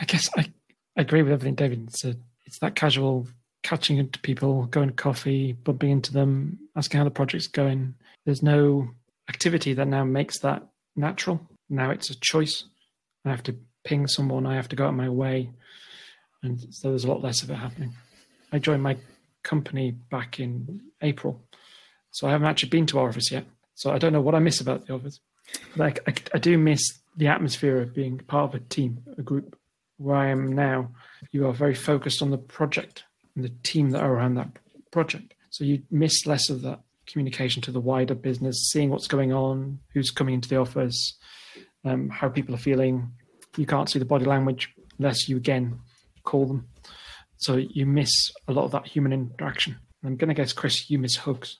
I 0.00 0.04
guess 0.06 0.28
I 0.36 0.50
agree 0.96 1.22
with 1.22 1.32
everything 1.32 1.54
David 1.54 1.94
said. 1.94 2.20
It's 2.46 2.58
that 2.60 2.74
casual 2.74 3.28
catching 3.62 3.98
into 3.98 4.18
people, 4.20 4.64
going 4.66 4.88
to 4.88 4.94
coffee, 4.94 5.52
bumping 5.52 5.90
into 5.90 6.12
them, 6.12 6.58
asking 6.74 6.98
how 6.98 7.04
the 7.04 7.10
project's 7.10 7.46
going. 7.48 7.94
There's 8.24 8.42
no 8.42 8.88
activity 9.28 9.74
that 9.74 9.88
now 9.88 10.04
makes 10.04 10.38
that 10.40 10.66
natural. 10.96 11.40
Now 11.72 11.90
it's 11.90 12.10
a 12.10 12.20
choice. 12.20 12.64
I 13.24 13.30
have 13.30 13.42
to 13.44 13.56
ping 13.82 14.06
someone, 14.06 14.46
I 14.46 14.56
have 14.56 14.68
to 14.68 14.76
go 14.76 14.84
out 14.84 14.90
of 14.90 14.94
my 14.94 15.08
way. 15.08 15.50
And 16.42 16.60
so 16.70 16.90
there's 16.90 17.04
a 17.04 17.08
lot 17.08 17.22
less 17.22 17.42
of 17.42 17.50
it 17.50 17.54
happening. 17.54 17.94
I 18.52 18.58
joined 18.58 18.82
my 18.82 18.98
company 19.42 19.92
back 20.10 20.38
in 20.38 20.82
April. 21.00 21.42
So 22.10 22.28
I 22.28 22.32
haven't 22.32 22.48
actually 22.48 22.68
been 22.68 22.86
to 22.86 22.98
our 22.98 23.08
office 23.08 23.32
yet. 23.32 23.46
So 23.74 23.90
I 23.90 23.98
don't 23.98 24.12
know 24.12 24.20
what 24.20 24.34
I 24.34 24.38
miss 24.38 24.60
about 24.60 24.86
the 24.86 24.92
office. 24.92 25.18
Like 25.74 26.00
I, 26.06 26.14
I 26.34 26.38
do 26.38 26.58
miss 26.58 26.82
the 27.16 27.28
atmosphere 27.28 27.80
of 27.80 27.94
being 27.94 28.18
part 28.18 28.54
of 28.54 28.60
a 28.60 28.64
team, 28.64 29.02
a 29.16 29.22
group. 29.22 29.58
Where 29.96 30.16
I 30.16 30.28
am 30.28 30.52
now, 30.52 30.90
you 31.30 31.46
are 31.46 31.52
very 31.52 31.74
focused 31.74 32.22
on 32.22 32.30
the 32.30 32.38
project 32.38 33.04
and 33.34 33.44
the 33.44 33.52
team 33.62 33.90
that 33.90 34.02
are 34.02 34.12
around 34.12 34.34
that 34.34 34.48
project. 34.90 35.34
So 35.50 35.64
you 35.64 35.82
miss 35.90 36.26
less 36.26 36.50
of 36.50 36.62
that 36.62 36.80
communication 37.06 37.62
to 37.62 37.70
the 37.70 37.80
wider 37.80 38.14
business, 38.14 38.70
seeing 38.72 38.90
what's 38.90 39.06
going 39.06 39.32
on, 39.32 39.78
who's 39.94 40.10
coming 40.10 40.34
into 40.34 40.48
the 40.48 40.56
office, 40.56 41.16
um, 41.84 42.08
how 42.08 42.28
people 42.28 42.54
are 42.54 42.58
feeling. 42.58 43.10
You 43.56 43.66
can't 43.66 43.88
see 43.88 43.98
the 43.98 44.04
body 44.04 44.24
language 44.24 44.74
unless 44.98 45.28
you 45.28 45.36
again 45.36 45.78
call 46.24 46.46
them. 46.46 46.68
So 47.36 47.56
you 47.56 47.86
miss 47.86 48.32
a 48.46 48.52
lot 48.52 48.64
of 48.64 48.70
that 48.72 48.86
human 48.86 49.12
interaction. 49.12 49.76
I'm 50.04 50.16
going 50.16 50.28
to 50.28 50.34
guess, 50.34 50.52
Chris, 50.52 50.88
you 50.90 50.98
miss 50.98 51.16
hugs. 51.16 51.58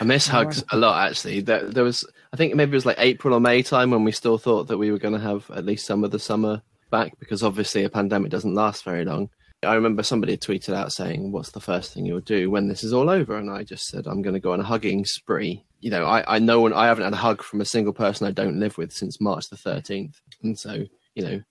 I 0.00 0.04
miss 0.04 0.28
hugs 0.28 0.62
a 0.70 0.76
lot. 0.76 1.08
Actually, 1.08 1.40
there, 1.40 1.68
there 1.68 1.84
was 1.84 2.06
I 2.32 2.36
think 2.36 2.54
maybe 2.54 2.72
it 2.72 2.74
was 2.74 2.86
like 2.86 2.98
April 2.98 3.34
or 3.34 3.40
May 3.40 3.62
time 3.62 3.90
when 3.90 4.04
we 4.04 4.12
still 4.12 4.38
thought 4.38 4.68
that 4.68 4.78
we 4.78 4.90
were 4.90 4.98
going 4.98 5.14
to 5.14 5.20
have 5.20 5.50
at 5.50 5.64
least 5.64 5.86
some 5.86 6.04
of 6.04 6.10
the 6.10 6.18
summer 6.18 6.62
back 6.90 7.18
because 7.18 7.42
obviously 7.42 7.84
a 7.84 7.90
pandemic 7.90 8.30
doesn't 8.30 8.54
last 8.54 8.84
very 8.84 9.04
long. 9.04 9.30
I 9.64 9.74
remember 9.74 10.02
somebody 10.02 10.36
tweeted 10.36 10.74
out 10.74 10.92
saying, 10.92 11.32
"What's 11.32 11.50
the 11.50 11.60
first 11.60 11.92
thing 11.92 12.06
you'll 12.06 12.20
do 12.20 12.50
when 12.50 12.68
this 12.68 12.84
is 12.84 12.92
all 12.92 13.10
over?" 13.10 13.36
And 13.36 13.50
I 13.50 13.64
just 13.64 13.86
said, 13.86 14.06
"I'm 14.06 14.22
going 14.22 14.34
to 14.34 14.40
go 14.40 14.52
on 14.52 14.60
a 14.60 14.64
hugging 14.64 15.04
spree." 15.04 15.64
You 15.84 15.90
know, 15.90 16.06
I 16.06 16.36
I 16.36 16.38
know 16.38 16.62
when 16.62 16.72
I 16.72 16.86
haven't 16.86 17.04
had 17.04 17.12
a 17.12 17.16
hug 17.16 17.42
from 17.42 17.60
a 17.60 17.66
single 17.66 17.92
person 17.92 18.26
I 18.26 18.30
don't 18.30 18.58
live 18.58 18.78
with 18.78 18.90
since 18.90 19.20
March 19.20 19.50
the 19.50 19.56
13th, 19.56 20.14
and 20.42 20.58
so 20.58 20.86
you 21.14 21.22
know, 21.22 21.42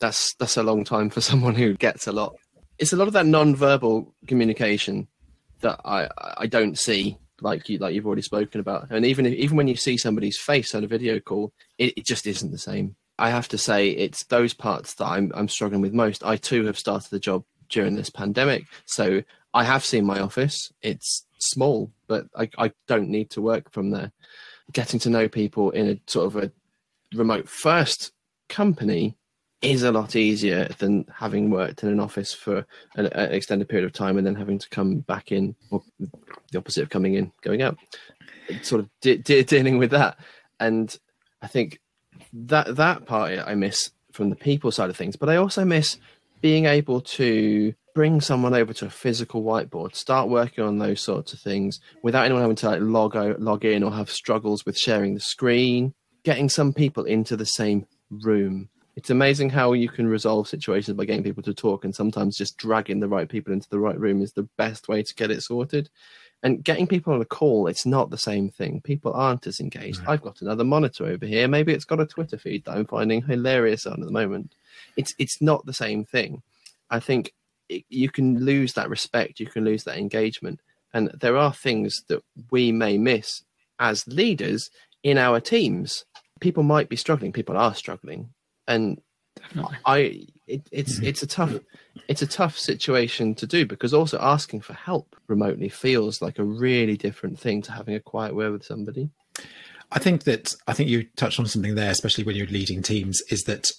that's 0.00 0.32
that's 0.36 0.56
a 0.56 0.62
long 0.62 0.82
time 0.82 1.10
for 1.10 1.20
someone 1.30 1.54
who 1.54 1.74
gets 1.74 2.06
a 2.06 2.12
lot. 2.12 2.34
It's 2.78 2.94
a 2.94 2.96
lot 2.96 3.06
of 3.06 3.12
that 3.12 3.26
non-verbal 3.26 4.14
communication 4.26 5.08
that 5.60 5.78
I 5.84 6.08
I 6.38 6.46
don't 6.46 6.78
see 6.78 7.18
like 7.42 7.68
you 7.68 7.76
like 7.76 7.94
you've 7.94 8.06
already 8.06 8.22
spoken 8.22 8.62
about, 8.62 8.90
and 8.90 9.04
even 9.04 9.26
if, 9.26 9.34
even 9.34 9.58
when 9.58 9.68
you 9.68 9.76
see 9.76 9.98
somebody's 9.98 10.38
face 10.38 10.74
on 10.74 10.84
a 10.84 10.86
video 10.86 11.20
call, 11.20 11.52
it, 11.76 11.92
it 11.98 12.06
just 12.06 12.26
isn't 12.26 12.50
the 12.50 12.56
same. 12.56 12.96
I 13.18 13.28
have 13.28 13.48
to 13.48 13.58
say, 13.58 13.90
it's 13.90 14.24
those 14.24 14.54
parts 14.54 14.94
that 14.94 15.04
I'm 15.04 15.32
I'm 15.34 15.48
struggling 15.48 15.82
with 15.82 15.92
most. 15.92 16.24
I 16.24 16.38
too 16.38 16.64
have 16.64 16.78
started 16.78 17.10
the 17.10 17.20
job 17.20 17.44
during 17.68 17.96
this 17.96 18.08
pandemic. 18.08 18.64
So 18.86 19.22
I 19.52 19.64
have 19.64 19.84
seen 19.84 20.06
my 20.06 20.18
office. 20.18 20.72
It's 20.80 21.26
small, 21.40 21.90
but 22.12 22.26
I, 22.36 22.66
I 22.66 22.72
don't 22.86 23.08
need 23.08 23.30
to 23.30 23.40
work 23.40 23.72
from 23.72 23.90
there. 23.90 24.12
Getting 24.72 25.00
to 25.00 25.10
know 25.10 25.28
people 25.28 25.70
in 25.70 25.88
a 25.88 26.00
sort 26.06 26.26
of 26.26 26.36
a 26.36 26.52
remote 27.14 27.48
first 27.48 28.12
company 28.50 29.16
is 29.62 29.82
a 29.82 29.92
lot 29.92 30.14
easier 30.14 30.68
than 30.78 31.06
having 31.14 31.48
worked 31.48 31.82
in 31.82 31.88
an 31.88 32.00
office 32.00 32.34
for 32.34 32.66
an, 32.96 33.06
an, 33.06 33.32
extended 33.32 33.68
period 33.68 33.86
of 33.86 33.92
time 33.94 34.18
and 34.18 34.26
then 34.26 34.34
having 34.34 34.58
to 34.58 34.68
come 34.68 34.98
back 34.98 35.32
in, 35.32 35.54
or 35.70 35.82
the 36.50 36.58
opposite 36.58 36.82
of 36.82 36.90
coming 36.90 37.14
in, 37.14 37.32
going 37.40 37.62
out. 37.62 37.78
Sort 38.62 38.80
of 38.80 38.90
de- 39.00 39.18
de- 39.18 39.44
dealing 39.44 39.78
with 39.78 39.90
that, 39.92 40.18
and 40.60 40.94
I 41.40 41.46
think 41.46 41.80
that 42.34 42.76
that 42.76 43.06
part 43.06 43.38
I 43.38 43.54
miss 43.54 43.90
from 44.12 44.28
the 44.28 44.36
people 44.36 44.70
side 44.70 44.90
of 44.90 44.96
things, 44.96 45.16
but 45.16 45.30
I 45.30 45.36
also 45.36 45.64
miss 45.64 45.96
being 46.42 46.66
able 46.66 47.00
to 47.00 47.72
bring 47.94 48.20
someone 48.20 48.54
over 48.54 48.72
to 48.74 48.86
a 48.86 48.90
physical 48.90 49.42
whiteboard, 49.42 49.94
start 49.94 50.28
working 50.28 50.64
on 50.64 50.78
those 50.78 51.00
sorts 51.00 51.32
of 51.32 51.40
things 51.40 51.80
without 52.02 52.24
anyone 52.24 52.42
having 52.42 52.56
to 52.56 52.68
like 52.68 52.80
log 52.80 53.16
out, 53.16 53.40
log 53.40 53.64
in 53.64 53.82
or 53.82 53.92
have 53.92 54.10
struggles 54.10 54.64
with 54.64 54.78
sharing 54.78 55.14
the 55.14 55.20
screen, 55.20 55.94
getting 56.24 56.48
some 56.48 56.72
people 56.72 57.04
into 57.04 57.36
the 57.36 57.44
same 57.44 57.86
room. 58.10 58.68
It's 58.94 59.10
amazing 59.10 59.50
how 59.50 59.72
you 59.72 59.88
can 59.88 60.06
resolve 60.06 60.48
situations 60.48 60.96
by 60.96 61.06
getting 61.06 61.22
people 61.22 61.42
to 61.44 61.54
talk, 61.54 61.84
and 61.84 61.94
sometimes 61.94 62.36
just 62.36 62.58
dragging 62.58 63.00
the 63.00 63.08
right 63.08 63.28
people 63.28 63.52
into 63.52 63.68
the 63.70 63.78
right 63.78 63.98
room 63.98 64.20
is 64.20 64.32
the 64.32 64.48
best 64.58 64.88
way 64.88 65.02
to 65.02 65.14
get 65.14 65.30
it 65.30 65.42
sorted. 65.42 65.88
And 66.42 66.62
getting 66.62 66.88
people 66.88 67.14
on 67.14 67.22
a 67.22 67.24
call, 67.24 67.68
it's 67.68 67.86
not 67.86 68.10
the 68.10 68.18
same 68.18 68.50
thing. 68.50 68.80
People 68.82 69.12
aren't 69.14 69.46
as 69.46 69.60
engaged. 69.60 70.00
Right. 70.00 70.08
I've 70.10 70.22
got 70.22 70.42
another 70.42 70.64
monitor 70.64 71.06
over 71.06 71.24
here. 71.24 71.46
Maybe 71.46 71.72
it's 71.72 71.84
got 71.84 72.00
a 72.00 72.06
Twitter 72.06 72.36
feed 72.36 72.64
that 72.64 72.76
I'm 72.76 72.84
finding 72.84 73.22
hilarious 73.22 73.86
on 73.86 74.00
at 74.00 74.06
the 74.06 74.12
moment 74.12 74.54
it's 74.96 75.14
it's 75.18 75.40
not 75.40 75.64
the 75.66 75.72
same 75.72 76.04
thing. 76.04 76.42
I 76.90 77.00
think 77.00 77.32
it, 77.68 77.84
you 77.88 78.10
can 78.10 78.44
lose 78.44 78.74
that 78.74 78.90
respect, 78.90 79.40
you 79.40 79.46
can 79.46 79.64
lose 79.64 79.84
that 79.84 79.98
engagement, 79.98 80.60
and 80.94 81.10
there 81.20 81.36
are 81.36 81.52
things 81.52 82.04
that 82.08 82.22
we 82.50 82.72
may 82.72 82.98
miss 82.98 83.42
as 83.78 84.06
leaders 84.06 84.70
in 85.02 85.18
our 85.18 85.40
teams. 85.40 86.04
People 86.40 86.62
might 86.62 86.88
be 86.88 86.96
struggling. 86.96 87.32
People 87.32 87.56
are 87.56 87.74
struggling, 87.74 88.30
and 88.66 89.00
Definitely. 89.36 89.76
I 89.86 89.96
it, 90.46 90.68
it's 90.70 90.96
mm-hmm. 90.96 91.06
it's 91.06 91.22
a 91.22 91.26
tough 91.26 91.54
it's 92.08 92.22
a 92.22 92.26
tough 92.26 92.58
situation 92.58 93.34
to 93.36 93.46
do 93.46 93.64
because 93.66 93.94
also 93.94 94.18
asking 94.20 94.60
for 94.60 94.74
help 94.74 95.16
remotely 95.26 95.68
feels 95.68 96.20
like 96.20 96.38
a 96.38 96.44
really 96.44 96.96
different 96.96 97.38
thing 97.38 97.62
to 97.62 97.72
having 97.72 97.94
a 97.94 98.00
quiet 98.00 98.34
word 98.34 98.52
with 98.52 98.64
somebody. 98.64 99.10
I 99.90 99.98
think 99.98 100.24
that 100.24 100.54
I 100.66 100.72
think 100.72 100.88
you 100.90 101.06
touched 101.16 101.38
on 101.38 101.46
something 101.46 101.74
there, 101.74 101.90
especially 101.90 102.24
when 102.24 102.36
you're 102.36 102.46
leading 102.46 102.82
teams, 102.82 103.20
is 103.30 103.44
that 103.44 103.70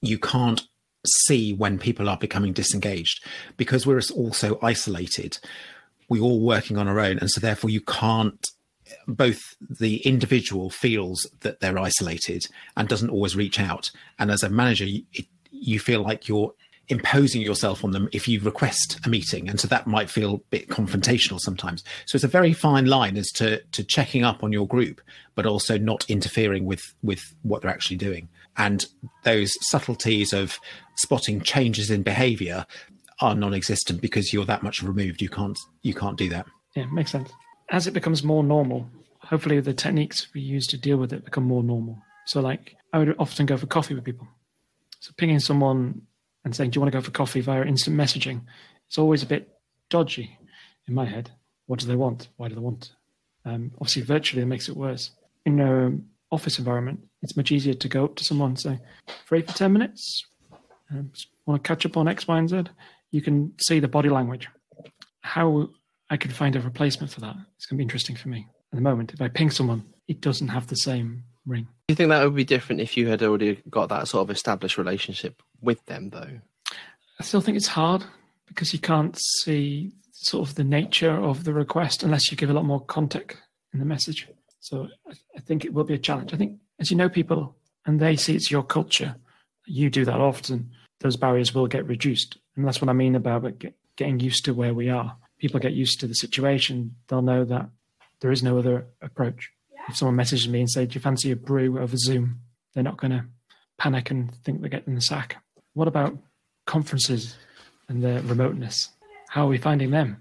you 0.00 0.18
can't 0.18 0.62
see 1.06 1.52
when 1.52 1.78
people 1.78 2.08
are 2.08 2.16
becoming 2.16 2.52
disengaged 2.52 3.24
because 3.56 3.86
we're 3.86 4.00
also 4.14 4.58
isolated. 4.62 5.38
We're 6.08 6.22
all 6.22 6.40
working 6.40 6.78
on 6.78 6.88
our 6.88 7.00
own. 7.00 7.18
And 7.18 7.30
so, 7.30 7.40
therefore, 7.40 7.70
you 7.70 7.80
can't, 7.80 8.46
both 9.06 9.40
the 9.60 9.96
individual 10.06 10.70
feels 10.70 11.28
that 11.40 11.60
they're 11.60 11.78
isolated 11.78 12.44
and 12.76 12.88
doesn't 12.88 13.10
always 13.10 13.36
reach 13.36 13.58
out. 13.58 13.90
And 14.18 14.30
as 14.30 14.42
a 14.42 14.50
manager, 14.50 14.84
you, 14.84 15.04
you 15.50 15.78
feel 15.78 16.02
like 16.02 16.28
you're 16.28 16.52
imposing 16.88 17.40
yourself 17.40 17.84
on 17.84 17.92
them 17.92 18.08
if 18.12 18.26
you 18.26 18.40
request 18.40 18.98
a 19.04 19.08
meeting 19.08 19.48
and 19.48 19.60
so 19.60 19.68
that 19.68 19.86
might 19.86 20.10
feel 20.10 20.34
a 20.34 20.38
bit 20.50 20.68
confrontational 20.68 21.38
sometimes 21.38 21.84
so 22.06 22.16
it's 22.16 22.24
a 22.24 22.28
very 22.28 22.52
fine 22.52 22.86
line 22.86 23.16
as 23.16 23.30
to 23.30 23.62
to 23.70 23.84
checking 23.84 24.24
up 24.24 24.42
on 24.42 24.52
your 24.52 24.66
group 24.66 25.00
but 25.36 25.46
also 25.46 25.78
not 25.78 26.04
interfering 26.10 26.64
with 26.64 26.82
with 27.02 27.22
what 27.42 27.62
they're 27.62 27.70
actually 27.70 27.96
doing 27.96 28.28
and 28.56 28.86
those 29.24 29.56
subtleties 29.68 30.32
of 30.32 30.58
spotting 30.96 31.40
changes 31.40 31.90
in 31.90 32.02
behavior 32.02 32.66
are 33.20 33.34
non-existent 33.34 34.00
because 34.00 34.32
you're 34.32 34.44
that 34.44 34.62
much 34.62 34.82
removed. 34.82 35.22
You 35.22 35.28
can't 35.28 35.58
you 35.82 35.94
can't 35.94 36.18
do 36.18 36.28
that. 36.30 36.46
Yeah 36.74 36.86
makes 36.86 37.10
sense. 37.10 37.30
As 37.70 37.86
it 37.86 37.94
becomes 37.94 38.22
more 38.22 38.44
normal 38.44 38.88
hopefully 39.20 39.60
the 39.60 39.72
techniques 39.72 40.26
we 40.34 40.40
use 40.40 40.66
to 40.66 40.76
deal 40.76 40.96
with 40.96 41.12
it 41.12 41.24
become 41.24 41.44
more 41.44 41.62
normal. 41.62 41.98
So 42.26 42.40
like 42.40 42.76
i 42.92 42.98
would 42.98 43.14
often 43.18 43.46
go 43.46 43.56
for 43.56 43.66
coffee 43.66 43.94
with 43.94 44.04
people. 44.04 44.26
So 45.00 45.12
pinging 45.16 45.40
someone 45.40 46.02
and 46.44 46.54
saying 46.54 46.70
do 46.70 46.76
you 46.76 46.80
want 46.80 46.92
to 46.92 46.98
go 46.98 47.02
for 47.02 47.10
coffee? 47.12 47.40
via 47.40 47.64
instant 47.64 47.96
messaging 47.96 48.42
it's 48.86 48.98
always 48.98 49.22
a 49.22 49.26
bit 49.26 49.48
dodgy 49.88 50.38
in 50.86 50.94
my 50.94 51.06
head. 51.06 51.30
What 51.66 51.80
do 51.80 51.86
they 51.86 51.96
want? 51.96 52.28
Why 52.36 52.48
do 52.48 52.54
they 52.54 52.60
want? 52.60 52.92
Um, 53.44 53.72
obviously 53.76 54.02
virtually 54.02 54.42
it 54.42 54.46
makes 54.46 54.68
it 54.68 54.76
worse. 54.76 55.12
In 55.46 55.60
an 55.60 56.08
office 56.32 56.58
environment 56.58 57.00
it's 57.22 57.36
much 57.36 57.52
easier 57.52 57.74
to 57.74 57.88
go 57.88 58.04
up 58.04 58.16
to 58.16 58.24
someone 58.24 58.56
say, 58.56 58.78
free 59.24 59.42
for 59.42 59.52
10 59.52 59.72
minutes, 59.72 60.24
um, 60.90 61.12
want 61.46 61.62
to 61.62 61.66
catch 61.66 61.86
up 61.86 61.96
on 61.96 62.08
X, 62.08 62.26
Y, 62.26 62.38
and 62.38 62.48
Z. 62.48 62.64
You 63.10 63.22
can 63.22 63.52
see 63.58 63.78
the 63.78 63.88
body 63.88 64.08
language. 64.08 64.48
How 65.20 65.68
I 66.10 66.16
could 66.16 66.32
find 66.32 66.56
a 66.56 66.60
replacement 66.60 67.12
for 67.12 67.20
that, 67.20 67.36
it's 67.56 67.66
going 67.66 67.76
to 67.76 67.78
be 67.78 67.84
interesting 67.84 68.16
for 68.16 68.28
me. 68.28 68.46
At 68.72 68.76
the 68.76 68.82
moment, 68.82 69.12
if 69.12 69.20
I 69.20 69.28
ping 69.28 69.50
someone, 69.50 69.84
it 70.08 70.20
doesn't 70.20 70.48
have 70.48 70.66
the 70.66 70.76
same 70.76 71.24
ring. 71.46 71.64
Do 71.64 71.92
you 71.92 71.94
think 71.94 72.08
that 72.10 72.24
would 72.24 72.34
be 72.34 72.44
different 72.44 72.80
if 72.80 72.96
you 72.96 73.08
had 73.08 73.22
already 73.22 73.62
got 73.70 73.88
that 73.90 74.08
sort 74.08 74.22
of 74.22 74.30
established 74.30 74.78
relationship 74.78 75.42
with 75.60 75.84
them, 75.86 76.10
though? 76.10 76.40
I 77.20 77.22
still 77.22 77.40
think 77.40 77.56
it's 77.56 77.66
hard 77.68 78.04
because 78.46 78.72
you 78.72 78.78
can't 78.78 79.16
see 79.18 79.92
sort 80.12 80.48
of 80.48 80.54
the 80.54 80.64
nature 80.64 81.12
of 81.12 81.44
the 81.44 81.52
request 81.52 82.02
unless 82.02 82.30
you 82.30 82.36
give 82.36 82.50
a 82.50 82.52
lot 82.52 82.64
more 82.64 82.80
context 82.80 83.38
in 83.72 83.78
the 83.78 83.84
message. 83.84 84.28
So 84.62 84.86
I 85.08 85.40
think 85.40 85.64
it 85.64 85.74
will 85.74 85.82
be 85.82 85.94
a 85.94 85.98
challenge. 85.98 86.32
I 86.32 86.36
think 86.36 86.60
as 86.78 86.88
you 86.90 86.96
know 86.96 87.08
people 87.08 87.56
and 87.84 87.98
they 87.98 88.14
see 88.14 88.36
it's 88.36 88.50
your 88.50 88.62
culture, 88.62 89.16
you 89.66 89.90
do 89.90 90.04
that 90.04 90.20
often, 90.20 90.70
those 91.00 91.16
barriers 91.16 91.52
will 91.52 91.66
get 91.66 91.84
reduced. 91.86 92.38
And 92.56 92.64
that's 92.64 92.80
what 92.80 92.88
I 92.88 92.92
mean 92.92 93.16
about 93.16 93.58
get, 93.58 93.74
getting 93.96 94.20
used 94.20 94.44
to 94.44 94.54
where 94.54 94.72
we 94.72 94.88
are. 94.88 95.16
People 95.40 95.58
get 95.58 95.72
used 95.72 95.98
to 96.00 96.06
the 96.06 96.14
situation, 96.14 96.94
they'll 97.08 97.22
know 97.22 97.44
that 97.44 97.70
there 98.20 98.30
is 98.30 98.44
no 98.44 98.56
other 98.56 98.86
approach. 99.02 99.50
If 99.88 99.96
someone 99.96 100.14
messages 100.14 100.48
me 100.48 100.60
and 100.60 100.70
say, 100.70 100.86
Do 100.86 100.94
you 100.94 101.00
fancy 101.00 101.32
a 101.32 101.36
brew 101.36 101.80
over 101.80 101.96
Zoom? 101.96 102.38
They're 102.72 102.84
not 102.84 102.98
going 102.98 103.10
to 103.10 103.24
panic 103.78 104.12
and 104.12 104.32
think 104.44 104.60
they're 104.60 104.70
getting 104.70 104.94
the 104.94 105.00
sack. 105.00 105.42
What 105.74 105.88
about 105.88 106.16
conferences 106.68 107.34
and 107.88 108.00
their 108.00 108.22
remoteness? 108.22 108.90
How 109.28 109.46
are 109.46 109.48
we 109.48 109.58
finding 109.58 109.90
them? 109.90 110.18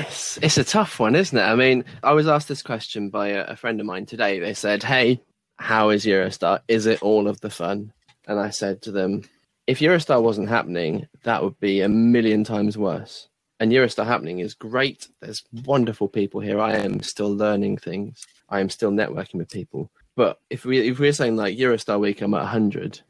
It's, 0.00 0.38
it's 0.42 0.58
a 0.58 0.64
tough 0.64 0.98
one, 0.98 1.14
isn't 1.14 1.36
it? 1.36 1.42
I 1.42 1.54
mean, 1.54 1.84
I 2.02 2.12
was 2.12 2.26
asked 2.26 2.48
this 2.48 2.62
question 2.62 3.10
by 3.10 3.28
a, 3.28 3.44
a 3.44 3.56
friend 3.56 3.80
of 3.80 3.86
mine 3.86 4.06
today. 4.06 4.38
They 4.38 4.54
said, 4.54 4.82
Hey, 4.82 5.20
how 5.58 5.90
is 5.90 6.04
Eurostar? 6.04 6.60
Is 6.68 6.86
it 6.86 7.02
all 7.02 7.28
of 7.28 7.40
the 7.40 7.50
fun? 7.50 7.92
And 8.26 8.40
I 8.40 8.50
said 8.50 8.82
to 8.82 8.92
them, 8.92 9.22
if 9.66 9.78
Eurostar 9.78 10.22
wasn't 10.22 10.48
happening, 10.48 11.06
that 11.22 11.42
would 11.42 11.58
be 11.60 11.80
a 11.80 11.88
million 11.88 12.44
times 12.44 12.76
worse. 12.78 13.28
And 13.60 13.70
Eurostar 13.70 14.06
happening 14.06 14.38
is 14.40 14.54
great. 14.54 15.06
There's 15.20 15.44
wonderful 15.64 16.08
people 16.08 16.40
here. 16.40 16.60
I 16.60 16.76
am 16.76 17.02
still 17.02 17.34
learning 17.34 17.76
things. 17.76 18.26
I 18.48 18.60
am 18.60 18.70
still 18.70 18.90
networking 18.90 19.34
with 19.34 19.50
people. 19.50 19.90
But 20.16 20.40
if 20.48 20.64
we 20.64 20.88
if 20.88 20.98
we're 20.98 21.12
saying 21.12 21.36
like 21.36 21.58
Eurostar 21.58 22.00
week, 22.00 22.22
I'm 22.22 22.34
at 22.34 22.38
100. 22.38 23.00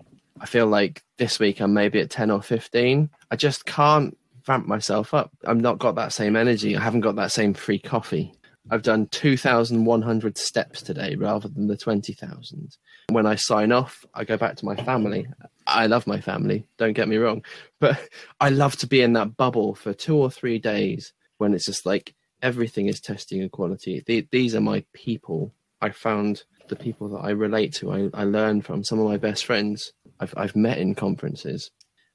I 0.40 0.46
feel 0.46 0.66
like 0.66 1.02
this 1.18 1.38
week 1.38 1.60
I'm 1.60 1.72
maybe 1.72 2.00
at 2.00 2.10
10 2.10 2.30
or 2.30 2.42
15. 2.42 3.10
I 3.30 3.36
just 3.36 3.64
can't 3.64 4.16
ramp 4.46 4.66
myself 4.66 5.14
up. 5.14 5.30
I've 5.46 5.60
not 5.60 5.78
got 5.78 5.94
that 5.96 6.12
same 6.12 6.36
energy. 6.36 6.76
I 6.76 6.80
haven't 6.80 7.00
got 7.00 7.16
that 7.16 7.32
same 7.32 7.54
free 7.54 7.78
coffee. 7.78 8.32
I've 8.70 8.82
done 8.82 9.06
2,100 9.08 10.38
steps 10.38 10.82
today 10.82 11.16
rather 11.16 11.48
than 11.48 11.66
the 11.66 11.76
20,000. 11.76 12.76
When 13.08 13.26
I 13.26 13.34
sign 13.34 13.72
off, 13.72 14.04
I 14.14 14.24
go 14.24 14.36
back 14.36 14.56
to 14.56 14.64
my 14.64 14.76
family. 14.76 15.26
I 15.66 15.86
love 15.86 16.06
my 16.06 16.20
family, 16.20 16.66
don't 16.78 16.92
get 16.92 17.08
me 17.08 17.16
wrong, 17.16 17.44
but 17.78 17.98
I 18.40 18.50
love 18.50 18.76
to 18.78 18.86
be 18.86 19.02
in 19.02 19.12
that 19.14 19.36
bubble 19.36 19.74
for 19.74 19.92
two 19.92 20.16
or 20.16 20.30
three 20.30 20.58
days 20.58 21.12
when 21.38 21.54
it's 21.54 21.66
just 21.66 21.86
like 21.86 22.14
everything 22.42 22.86
is 22.86 23.00
testing 23.00 23.40
and 23.40 23.50
quality. 23.50 24.02
these 24.30 24.54
are 24.54 24.60
my 24.60 24.84
people. 24.92 25.52
I 25.80 25.90
found 25.90 26.44
the 26.68 26.76
people 26.76 27.08
that 27.10 27.18
I 27.18 27.30
relate 27.30 27.74
to, 27.74 27.92
I, 27.92 28.10
I 28.14 28.24
learn 28.24 28.62
from. 28.62 28.84
Some 28.84 28.98
of 28.98 29.06
my 29.06 29.16
best 29.16 29.46
friends 29.46 29.92
I've, 30.20 30.34
I've 30.36 30.56
met 30.56 30.78
in 30.78 30.94
conferences. 30.94 31.70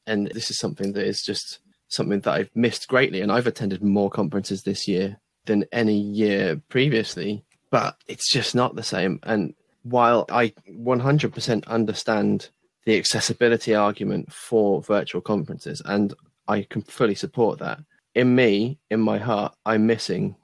And 0.08 0.28
this 0.28 0.52
is 0.52 0.60
something 0.60 0.94
that 0.94 1.06
is 1.06 1.22
just 1.22 1.60
something 1.88 2.20
that 2.22 2.34
I've 2.34 2.56
missed 2.56 2.88
greatly. 2.88 3.22
And 3.22 3.32
I've 3.32 3.48
attended 3.48 3.84
more 3.84 4.10
conferences 4.10 4.64
this 4.64 4.88
year 4.88 5.20
than 5.46 5.66
any 5.72 5.98
year 5.98 6.62
previously, 6.70 7.44
but 7.72 7.98
it's 8.08 8.32
just 8.32 8.56
not 8.56 8.76
the 8.76 8.84
same. 8.84 9.20
And 9.24 9.54
while 9.84 10.26
I 10.30 10.54
100% 10.70 11.68
understand 11.68 12.50
the 12.86 12.98
accessibility 12.98 13.76
argument 13.76 14.32
for 14.32 14.82
virtual 14.82 15.22
conferences, 15.22 15.82
and 15.86 16.14
I 16.48 16.64
can 16.64 16.82
fully 16.82 17.16
support 17.16 17.60
that, 17.60 17.80
in 18.14 18.36
me, 18.36 18.80
in 18.90 19.00
my 19.00 19.18
heart, 19.18 19.56
I'm 19.66 19.86
missing 19.86 20.36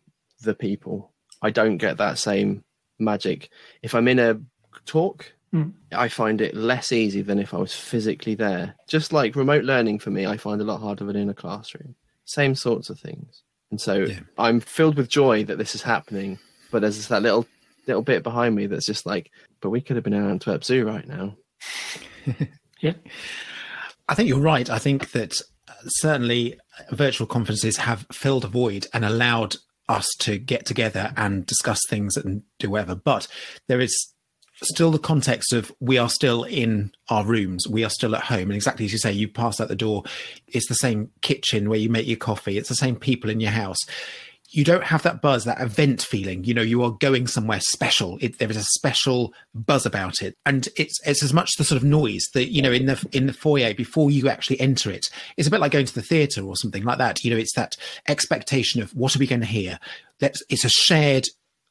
the 0.41 0.53
people. 0.53 1.12
I 1.41 1.50
don't 1.50 1.77
get 1.77 1.98
that 1.98 2.17
same 2.17 2.63
magic. 3.00 3.50
If 3.81 3.95
I'm 3.95 4.07
in 4.07 4.19
a 4.19 4.39
talk, 4.86 5.33
Mm. 5.53 5.74
I 5.91 6.08
find 6.08 6.39
it 6.41 6.55
less 6.55 6.91
easy 6.91 7.22
than 7.22 7.38
if 7.39 7.53
I 7.53 7.58
was 7.58 7.74
physically 7.75 8.36
there. 8.36 8.75
Just 8.88 9.12
like 9.12 9.36
remote 9.36 9.65
learning 9.65 10.00
for 10.00 10.10
me, 10.10 10.25
I 10.25 10.38
find 10.38 10.62
a 10.62 10.63
lot 10.63 10.79
harder 10.79 11.03
than 11.05 11.15
in 11.17 11.29
a 11.29 11.34
classroom. 11.34 11.96
Same 12.25 12.55
sorts 12.55 12.89
of 12.89 13.00
things. 13.00 13.43
And 13.70 13.79
so 13.81 13.96
Yeah. 14.05 14.20
I'm 14.38 14.60
filled 14.62 14.96
with 14.96 15.10
joy 15.10 15.43
that 15.46 15.58
this 15.58 15.75
is 15.75 15.81
happening, 15.81 16.39
but 16.72 16.81
there's 16.81 16.96
just 16.98 17.10
that 17.10 17.22
little 17.22 17.46
little 17.88 18.01
bit 18.03 18.22
behind 18.24 18.55
me 18.55 18.67
that's 18.67 18.86
just 18.86 19.05
like, 19.05 19.31
but 19.60 19.72
we 19.72 19.81
could 19.81 19.96
have 19.98 20.03
been 20.03 20.13
in 20.13 20.29
Antwerp 20.29 20.63
Zoo 20.63 20.86
right 20.86 21.08
now. 21.08 21.36
Yeah. 22.79 22.93
I 24.10 24.15
think 24.15 24.27
you're 24.27 24.39
right. 24.39 24.67
I 24.70 24.79
think 24.79 25.12
that 25.12 25.39
uh, 25.67 25.74
certainly 25.86 26.55
uh, 26.55 26.96
virtual 26.96 27.27
conferences 27.27 27.77
have 27.77 28.08
filled 28.12 28.43
a 28.43 28.48
void 28.48 28.88
and 28.91 29.05
allowed 29.05 29.58
us 29.88 30.08
to 30.22 30.39
get 30.39 30.65
together 30.65 31.13
and 31.15 31.46
discuss 31.46 31.79
things 31.88 32.17
and 32.17 32.41
do 32.58 32.72
whatever. 32.72 32.96
But 32.96 33.27
there 33.67 33.79
is 33.79 34.13
still 34.63 34.91
the 34.91 35.00
context 35.00 35.53
of 35.53 35.72
we 35.80 35.98
are 35.98 36.10
still 36.10 36.44
in 36.44 36.91
our 37.10 37.25
rooms, 37.25 37.68
we 37.68 37.84
are 37.84 37.89
still 37.89 38.15
at 38.15 38.24
home. 38.24 38.44
And 38.44 38.53
exactly 38.53 38.86
as 38.86 38.91
you 38.91 39.00
say, 39.00 39.12
you 39.12 39.27
pass 39.27 39.60
out 39.60 39.68
the 39.68 39.75
door, 39.75 40.03
it's 40.48 40.68
the 40.68 40.75
same 40.75 41.10
kitchen 41.22 41.70
where 41.70 41.80
you 41.80 41.89
make 41.89 42.08
your 42.08 42.18
coffee, 42.18 42.58
it's 42.58 42.70
the 42.70 42.75
same 42.75 42.96
people 42.96 43.30
in 43.30 43.39
your 43.39 43.51
house. 43.51 43.80
You 44.53 44.65
don't 44.65 44.84
have 44.84 45.03
that 45.03 45.22
buzz, 45.22 45.46
that 45.46 45.62
event 45.62 46.01
feeling. 46.01 46.44
You 46.44 46.53
know, 46.53 46.62
you 46.62 46.84
are 46.84 46.91
going 46.91 47.25
somewhere 47.25 47.62
special. 47.62 48.18
It, 48.20 48.38
there 48.38 48.51
is 48.51 48.58
a 48.58 48.63
special 48.63 49.34
buzz 49.56 49.86
about 49.86 50.22
it, 50.22 50.36
and 50.46 50.68
it's 50.75 51.00
it's 51.06 51.24
as 51.24 51.32
much 51.32 51.51
the 51.58 51.63
sort 51.63 51.77
of 51.77 51.88
noise 51.88 52.27
that 52.34 52.51
you 52.51 52.62
know 52.62 52.74
in 52.74 52.86
the 52.86 53.08
in 53.13 53.27
the 53.27 53.34
foyer 53.34 53.74
before 53.74 54.12
you 54.12 54.27
actually 54.27 54.60
enter 54.60 54.91
it. 54.91 55.06
It's 55.38 55.48
a 55.48 55.51
bit 55.51 55.62
like 55.62 55.72
going 55.72 55.86
to 55.86 55.96
the 55.96 56.01
theatre 56.01 56.44
or 56.44 56.58
something 56.58 56.84
like 56.84 56.98
that. 56.98 57.24
You 57.24 57.32
know, 57.32 57.38
it's 57.38 57.56
that 57.56 57.77
expectation 58.10 58.82
of 58.82 58.94
what 58.94 59.15
are 59.15 59.20
we 59.20 59.27
going 59.27 59.39
to 59.39 59.48
hear. 59.48 59.80
That's 60.20 60.44
it's 60.50 60.65
a 60.65 60.70
shared 60.70 61.27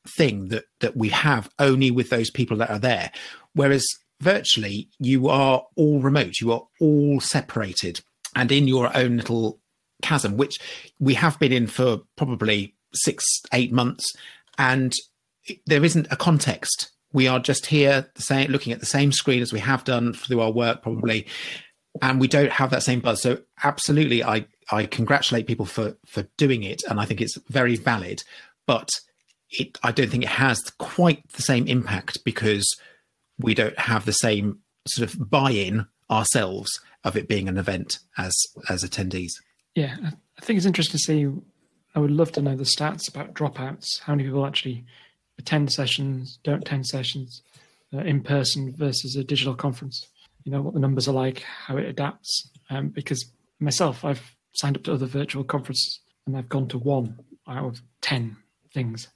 thing 0.08 0.48
that 0.48 0.64
that 0.80 0.96
we 0.96 1.08
have 1.10 1.50
only 1.58 1.90
with 1.90 2.10
those 2.10 2.30
people 2.30 2.56
that 2.58 2.70
are 2.70 2.78
there. 2.78 3.10
Whereas 3.54 3.86
virtually, 4.20 4.88
you 4.98 5.28
are 5.28 5.64
all 5.76 6.00
remote. 6.00 6.40
You 6.40 6.52
are 6.52 6.62
all 6.80 7.20
separated 7.20 8.00
and 8.34 8.52
in 8.52 8.68
your 8.68 8.96
own 8.96 9.16
little 9.16 9.60
chasm, 10.02 10.36
which 10.36 10.58
we 10.98 11.14
have 11.14 11.38
been 11.38 11.52
in 11.52 11.66
for 11.66 12.00
probably 12.16 12.74
six, 12.94 13.24
eight 13.52 13.72
months, 13.72 14.04
and 14.58 14.92
there 15.66 15.84
isn't 15.84 16.08
a 16.10 16.16
context. 16.16 16.90
We 17.12 17.26
are 17.26 17.40
just 17.40 17.66
here, 17.66 18.08
the 18.14 18.22
same, 18.22 18.50
looking 18.50 18.72
at 18.72 18.80
the 18.80 18.86
same 18.86 19.12
screen 19.12 19.42
as 19.42 19.52
we 19.52 19.60
have 19.60 19.84
done 19.84 20.12
through 20.12 20.40
our 20.40 20.52
work, 20.52 20.82
probably, 20.82 21.26
and 22.00 22.20
we 22.20 22.28
don't 22.28 22.52
have 22.52 22.70
that 22.70 22.84
same 22.84 23.00
buzz. 23.00 23.22
So, 23.22 23.38
absolutely, 23.64 24.22
I 24.22 24.46
I 24.70 24.86
congratulate 24.86 25.46
people 25.46 25.66
for 25.66 25.96
for 26.06 26.22
doing 26.36 26.62
it, 26.62 26.82
and 26.88 27.00
I 27.00 27.04
think 27.04 27.20
it's 27.20 27.36
very 27.48 27.76
valid. 27.76 28.22
But 28.66 28.88
it, 29.50 29.78
I 29.82 29.92
don't 29.92 30.10
think 30.10 30.22
it 30.24 30.28
has 30.30 30.60
quite 30.78 31.26
the 31.32 31.42
same 31.42 31.66
impact 31.66 32.24
because 32.24 32.66
we 33.38 33.54
don't 33.54 33.78
have 33.78 34.04
the 34.04 34.12
same 34.12 34.58
sort 34.86 35.12
of 35.12 35.30
buy-in 35.30 35.86
ourselves 36.10 36.70
of 37.04 37.16
it 37.16 37.28
being 37.28 37.48
an 37.48 37.56
event 37.58 37.98
as 38.18 38.34
as 38.68 38.84
attendees. 38.84 39.30
Yeah, 39.74 39.96
I- 40.04 40.40
think 40.42 40.56
it's 40.56 40.66
interesting 40.66 40.98
to 40.98 41.02
see. 41.04 41.28
I 41.94 41.98
would 41.98 42.10
love 42.10 42.32
to 42.32 42.42
know 42.42 42.56
the 42.56 42.64
stats 42.64 43.08
about 43.08 43.34
dropouts. 43.34 44.00
How 44.02 44.14
many 44.14 44.24
people 44.24 44.46
actually 44.46 44.84
attend 45.38 45.72
sessions, 45.72 46.38
don't 46.44 46.62
attend 46.62 46.86
sessions, 46.86 47.42
uh, 47.92 47.98
in 47.98 48.22
person 48.22 48.72
versus 48.72 49.16
a 49.16 49.24
digital 49.24 49.54
conference? 49.54 50.06
You 50.44 50.52
know 50.52 50.62
what 50.62 50.74
the 50.74 50.80
numbers 50.80 51.08
are 51.08 51.12
like, 51.12 51.40
how 51.40 51.76
it 51.76 51.86
adapts. 51.86 52.48
Um, 52.70 52.88
because 52.88 53.30
myself, 53.58 54.04
I've 54.04 54.34
signed 54.52 54.76
up 54.76 54.84
to 54.84 54.92
other 54.94 55.06
virtual 55.06 55.44
conferences 55.44 56.00
and 56.26 56.36
I've 56.36 56.48
gone 56.48 56.68
to 56.68 56.78
one 56.78 57.18
out 57.48 57.64
of 57.66 57.82
ten 58.00 58.36
things. 58.72 59.08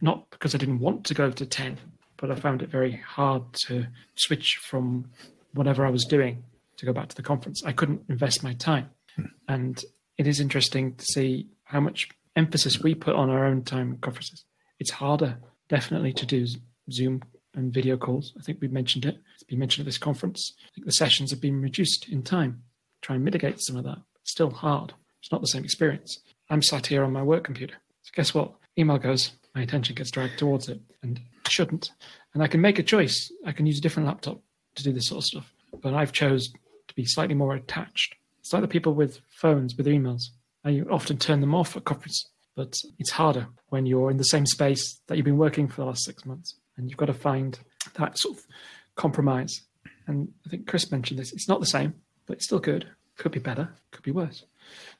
Not 0.00 0.28
because 0.30 0.54
I 0.54 0.58
didn't 0.58 0.80
want 0.80 1.04
to 1.06 1.14
go 1.14 1.30
to 1.30 1.46
ten, 1.46 1.78
but 2.16 2.30
I 2.30 2.34
found 2.34 2.62
it 2.62 2.70
very 2.70 2.96
hard 2.96 3.42
to 3.66 3.86
switch 4.16 4.58
from 4.62 5.10
whatever 5.54 5.86
I 5.86 5.90
was 5.90 6.04
doing 6.04 6.44
to 6.76 6.86
go 6.86 6.92
back 6.92 7.08
to 7.08 7.16
the 7.16 7.22
conference. 7.22 7.62
I 7.64 7.72
couldn't 7.72 8.04
invest 8.08 8.42
my 8.42 8.54
time. 8.54 8.90
Hmm. 9.16 9.24
And 9.48 9.84
it 10.16 10.26
is 10.26 10.40
interesting 10.40 10.94
to 10.94 11.04
see 11.04 11.48
how 11.64 11.80
much 11.80 12.08
emphasis 12.36 12.80
we 12.80 12.94
put 12.94 13.16
on 13.16 13.30
our 13.30 13.44
own 13.44 13.62
time 13.62 13.98
conferences. 14.00 14.44
It's 14.78 14.90
harder, 14.90 15.38
definitely, 15.68 16.12
to 16.14 16.26
do 16.26 16.46
Zoom 16.90 17.22
and 17.54 17.72
video 17.72 17.96
calls. 17.96 18.32
I 18.38 18.42
think 18.42 18.58
we 18.60 18.68
mentioned 18.68 19.04
it. 19.04 19.18
It's 19.34 19.42
been 19.42 19.58
mentioned 19.58 19.84
at 19.84 19.86
this 19.86 19.98
conference. 19.98 20.54
I 20.58 20.70
think 20.74 20.86
the 20.86 20.92
sessions 20.92 21.30
have 21.30 21.40
been 21.40 21.60
reduced 21.60 22.08
in 22.08 22.22
time. 22.22 22.62
Try 23.02 23.16
and 23.16 23.24
mitigate 23.24 23.60
some 23.60 23.76
of 23.76 23.84
that. 23.84 23.98
It's 24.22 24.30
still 24.30 24.50
hard. 24.50 24.94
It's 25.20 25.32
not 25.32 25.40
the 25.40 25.48
same 25.48 25.64
experience. 25.64 26.20
I'm 26.48 26.62
sat 26.62 26.86
here 26.86 27.04
on 27.04 27.12
my 27.12 27.22
work 27.22 27.44
computer. 27.44 27.74
So 28.02 28.10
guess 28.14 28.32
what? 28.32 28.52
Email 28.78 28.98
goes, 28.98 29.32
my 29.54 29.62
attention 29.62 29.94
gets 29.94 30.10
dragged 30.10 30.38
towards 30.38 30.68
it, 30.68 30.80
and 31.02 31.20
shouldn't. 31.48 31.90
And 32.34 32.42
I 32.42 32.46
can 32.46 32.60
make 32.60 32.78
a 32.78 32.82
choice. 32.82 33.30
I 33.44 33.52
can 33.52 33.66
use 33.66 33.78
a 33.78 33.82
different 33.82 34.06
laptop 34.06 34.40
to 34.76 34.82
do 34.82 34.92
this 34.92 35.06
sort 35.06 35.18
of 35.18 35.24
stuff. 35.24 35.52
But 35.80 35.94
I've 35.94 36.12
chose 36.12 36.48
to 36.88 36.94
be 36.94 37.04
slightly 37.04 37.34
more 37.34 37.54
attached. 37.54 38.14
It's 38.40 38.52
like 38.52 38.62
the 38.62 38.68
people 38.68 38.94
with 38.94 39.20
phones, 39.28 39.76
with 39.76 39.86
emails. 39.86 40.22
I 40.64 40.82
often 40.90 41.18
turn 41.18 41.40
them 41.40 41.54
off 41.54 41.76
at 41.76 41.84
conference, 41.84 42.28
but 42.54 42.74
it's 42.98 43.10
harder 43.10 43.48
when 43.68 43.86
you're 43.86 44.10
in 44.10 44.16
the 44.16 44.24
same 44.24 44.46
space 44.46 45.00
that 45.06 45.16
you've 45.16 45.24
been 45.24 45.38
working 45.38 45.68
for 45.68 45.82
the 45.82 45.86
last 45.86 46.04
six 46.04 46.24
months. 46.24 46.54
And 46.76 46.88
you've 46.88 46.98
got 46.98 47.06
to 47.06 47.14
find 47.14 47.58
that 47.94 48.18
sort 48.18 48.38
of 48.38 48.46
compromise. 48.94 49.62
And 50.06 50.32
I 50.46 50.50
think 50.50 50.66
Chris 50.66 50.90
mentioned 50.90 51.18
this. 51.18 51.32
It's 51.32 51.48
not 51.48 51.60
the 51.60 51.66
same, 51.66 51.94
but 52.26 52.36
it's 52.36 52.46
still 52.46 52.58
good. 52.58 52.88
Could 53.16 53.32
be 53.32 53.40
better, 53.40 53.68
could 53.90 54.02
be 54.02 54.10
worse. 54.10 54.44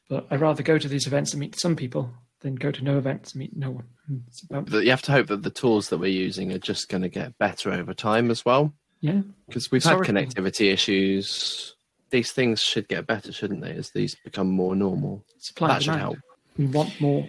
But 0.09 0.27
I'd 0.31 0.41
rather 0.41 0.63
go 0.63 0.79
to 0.79 0.89
these 0.89 1.07
events 1.07 1.33
and 1.33 1.41
meet 1.41 1.59
some 1.59 1.77
people 1.77 2.13
than 2.41 2.55
go 2.55 2.71
to 2.71 2.83
no 2.85 2.99
events 2.99 3.35
meet 3.35 3.57
no 3.57 3.71
one. 3.71 3.85
About, 4.51 4.71
But 4.71 4.85
you 4.85 4.91
have 4.91 5.03
to 5.03 5.13
hope 5.13 5.29
that 5.29 5.43
the 5.43 5.51
tools 5.51 5.89
that 5.91 5.99
we're 5.99 6.07
using 6.11 6.53
are 6.53 6.59
just 6.59 6.89
going 6.89 7.03
to 7.03 7.09
get 7.09 7.39
better 7.39 7.71
over 7.73 7.95
time 7.95 8.31
as 8.31 8.45
well. 8.45 8.73
yeah, 9.01 9.21
Because 9.47 9.71
we've 9.71 9.85
had 9.85 9.99
connectivity 9.99 10.73
issues. 10.73 11.75
These 12.11 12.33
things 12.33 12.61
should 12.61 12.89
get 12.89 13.07
better, 13.07 13.31
shouldn't 13.33 13.63
they, 13.63 13.71
as 13.73 13.91
these 13.91 14.17
become 14.25 14.51
more 14.51 14.75
normal? 14.75 15.25
supply 15.39 15.69
that 15.69 15.83
should 15.85 15.95
help. 15.95 16.19
We 16.59 16.67
want 16.67 17.01
more 17.01 17.29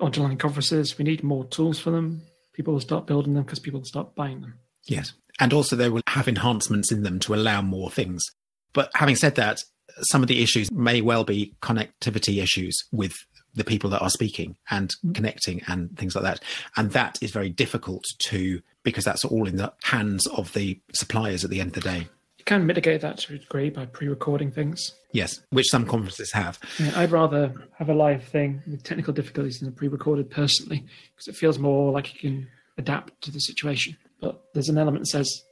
online 0.00 0.38
conferences. 0.38 0.96
We 0.96 1.04
need 1.04 1.22
more 1.22 1.44
tools 1.44 1.78
for 1.78 1.90
them. 1.90 2.22
People 2.54 2.72
will 2.72 2.80
start 2.80 3.06
building 3.06 3.34
them 3.34 3.44
because 3.44 3.58
people 3.58 3.80
will 3.80 3.86
start 3.86 4.14
buying 4.14 4.40
them. 4.40 4.54
Yes. 4.86 5.12
And 5.38 5.52
also, 5.52 5.76
they 5.76 5.88
will 5.88 6.02
have 6.08 6.28
enhancements 6.28 6.90
in 6.90 7.02
them 7.02 7.18
to 7.20 7.34
allow 7.34 7.62
more 7.62 7.90
things. 7.90 8.24
But 8.72 8.90
having 8.94 9.16
said 9.16 9.34
that, 9.36 9.60
some 10.02 10.22
of 10.22 10.28
the 10.28 10.42
issues 10.42 10.70
may 10.72 11.00
well 11.02 11.24
be 11.24 11.54
connectivity 11.62 12.42
issues 12.42 12.82
with 12.90 13.14
the 13.54 13.64
people 13.64 13.90
that 13.90 14.00
are 14.00 14.10
speaking 14.10 14.56
and 14.70 14.88
mm-hmm. 14.88 15.12
connecting 15.12 15.62
and 15.66 15.96
things 15.98 16.14
like 16.14 16.24
that. 16.24 16.42
And 16.76 16.92
that 16.92 17.18
is 17.20 17.30
very 17.30 17.50
difficult 17.50 18.04
to, 18.28 18.62
because 18.82 19.04
that's 19.04 19.24
all 19.24 19.46
in 19.46 19.56
the 19.56 19.72
hands 19.82 20.26
of 20.28 20.52
the 20.52 20.80
suppliers 20.94 21.44
at 21.44 21.50
the 21.50 21.60
end 21.60 21.76
of 21.76 21.82
the 21.82 21.90
day. 21.90 22.08
You 22.38 22.44
can 22.44 22.66
mitigate 22.66 23.02
that 23.02 23.18
to 23.18 23.34
a 23.34 23.38
degree 23.38 23.70
by 23.70 23.86
pre-recording 23.86 24.50
things. 24.50 24.92
Yes, 25.12 25.40
which 25.50 25.70
some 25.70 25.86
conferences 25.86 26.32
have. 26.32 26.58
Yeah, 26.78 26.92
I'd 26.96 27.12
rather 27.12 27.54
have 27.78 27.88
a 27.88 27.94
live 27.94 28.24
thing 28.24 28.62
with 28.66 28.82
technical 28.82 29.12
difficulties 29.12 29.60
than 29.60 29.68
a 29.68 29.72
pre-recorded 29.72 30.30
personally, 30.30 30.84
because 31.14 31.28
it 31.28 31.36
feels 31.36 31.58
more 31.58 31.92
like 31.92 32.14
you 32.14 32.20
can 32.20 32.48
adapt 32.78 33.20
to 33.22 33.30
the 33.30 33.38
situation. 33.38 33.96
But 34.20 34.42
there's 34.54 34.68
an 34.68 34.78
element 34.78 35.04
that 35.04 35.10
says 35.10 35.44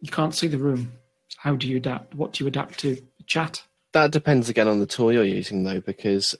you 0.00 0.10
can't 0.10 0.34
see 0.34 0.46
the 0.46 0.58
room. 0.58 0.92
How 1.36 1.54
do 1.54 1.68
you 1.68 1.76
adapt? 1.76 2.14
What 2.14 2.32
do 2.32 2.44
you 2.44 2.48
adapt 2.48 2.78
to? 2.80 2.96
Chat. 3.26 3.62
That 3.92 4.10
depends 4.10 4.48
again 4.48 4.68
on 4.68 4.80
the 4.80 4.86
tool 4.86 5.12
you're 5.12 5.22
using, 5.22 5.64
though, 5.64 5.82
because 5.82 6.34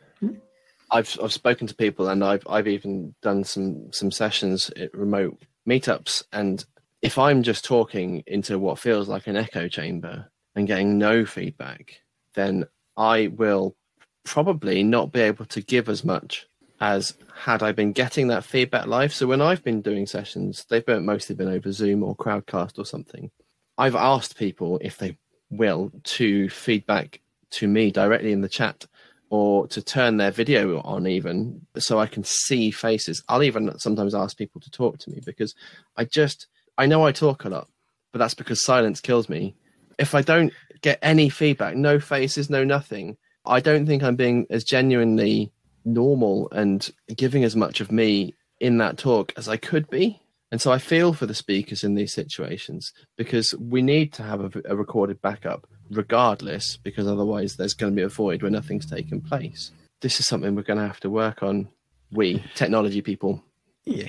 I've 0.90 1.18
I've 1.22 1.32
spoken 1.32 1.66
to 1.66 1.74
people 1.74 2.08
and 2.08 2.24
I've 2.24 2.46
I've 2.48 2.68
even 2.68 3.14
done 3.22 3.44
some 3.44 3.92
some 3.92 4.10
sessions 4.10 4.70
at 4.76 4.94
remote 4.94 5.38
meetups, 5.68 6.24
and 6.32 6.64
if 7.02 7.18
I'm 7.18 7.42
just 7.42 7.64
talking 7.64 8.22
into 8.26 8.58
what 8.58 8.78
feels 8.78 9.08
like 9.08 9.26
an 9.26 9.36
echo 9.36 9.68
chamber 9.68 10.30
and 10.54 10.66
getting 10.66 10.98
no 10.98 11.24
feedback, 11.24 12.00
then 12.34 12.64
I 12.96 13.28
will 13.28 13.76
probably 14.24 14.82
not 14.82 15.12
be 15.12 15.20
able 15.20 15.44
to 15.46 15.62
give 15.62 15.88
as 15.88 16.04
much 16.04 16.46
as 16.80 17.14
had 17.34 17.62
I 17.62 17.72
been 17.72 17.92
getting 17.92 18.28
that 18.28 18.44
feedback 18.44 18.86
live. 18.86 19.12
So 19.12 19.26
when 19.26 19.40
I've 19.40 19.64
been 19.64 19.80
doing 19.80 20.06
sessions, 20.06 20.64
they've 20.68 20.84
been, 20.84 21.04
mostly 21.04 21.34
been 21.34 21.48
over 21.48 21.72
Zoom 21.72 22.02
or 22.02 22.16
Crowdcast 22.16 22.78
or 22.78 22.84
something. 22.84 23.30
I've 23.76 23.94
asked 23.94 24.36
people 24.36 24.78
if 24.82 24.98
they 24.98 25.16
will 25.50 25.92
to 26.02 26.48
feedback 26.48 27.20
to 27.50 27.68
me 27.68 27.90
directly 27.90 28.32
in 28.32 28.42
the 28.42 28.48
chat 28.48 28.86
or 29.30 29.66
to 29.68 29.82
turn 29.82 30.16
their 30.16 30.30
video 30.30 30.80
on 30.80 31.06
even 31.06 31.60
so 31.78 31.98
I 31.98 32.06
can 32.06 32.24
see 32.24 32.70
faces. 32.70 33.22
I'll 33.28 33.42
even 33.42 33.78
sometimes 33.78 34.14
ask 34.14 34.36
people 34.36 34.60
to 34.60 34.70
talk 34.70 34.98
to 34.98 35.10
me 35.10 35.20
because 35.24 35.54
I 35.96 36.04
just 36.04 36.46
I 36.76 36.86
know 36.86 37.04
I 37.04 37.12
talk 37.12 37.44
a 37.44 37.48
lot, 37.48 37.68
but 38.12 38.18
that's 38.18 38.34
because 38.34 38.64
silence 38.64 39.00
kills 39.00 39.28
me. 39.28 39.54
If 39.98 40.14
I 40.14 40.22
don't 40.22 40.52
get 40.80 40.98
any 41.02 41.28
feedback, 41.28 41.76
no 41.76 41.98
faces, 41.98 42.48
no 42.48 42.64
nothing, 42.64 43.16
I 43.44 43.60
don't 43.60 43.86
think 43.86 44.02
I'm 44.02 44.16
being 44.16 44.46
as 44.50 44.64
genuinely 44.64 45.52
normal 45.84 46.48
and 46.52 46.88
giving 47.16 47.44
as 47.44 47.56
much 47.56 47.80
of 47.80 47.90
me 47.90 48.34
in 48.60 48.78
that 48.78 48.98
talk 48.98 49.32
as 49.36 49.48
I 49.48 49.56
could 49.56 49.88
be. 49.90 50.20
And 50.50 50.60
so 50.60 50.72
I 50.72 50.78
feel 50.78 51.12
for 51.12 51.26
the 51.26 51.34
speakers 51.34 51.84
in 51.84 51.94
these 51.94 52.14
situations 52.14 52.92
because 53.16 53.54
we 53.58 53.82
need 53.82 54.12
to 54.14 54.22
have 54.22 54.40
a, 54.40 54.62
a 54.66 54.76
recorded 54.76 55.20
backup 55.20 55.66
regardless, 55.90 56.76
because 56.76 57.06
otherwise 57.06 57.56
there's 57.56 57.74
going 57.74 57.92
to 57.92 57.96
be 57.96 58.02
a 58.02 58.08
void 58.08 58.42
where 58.42 58.50
nothing's 58.50 58.86
taken 58.86 59.20
place. 59.20 59.70
This 60.00 60.20
is 60.20 60.26
something 60.26 60.54
we're 60.54 60.62
going 60.62 60.78
to 60.78 60.86
have 60.86 61.00
to 61.00 61.10
work 61.10 61.42
on. 61.42 61.68
We, 62.10 62.44
technology 62.54 63.02
people. 63.02 63.42
Yeah. 63.84 64.08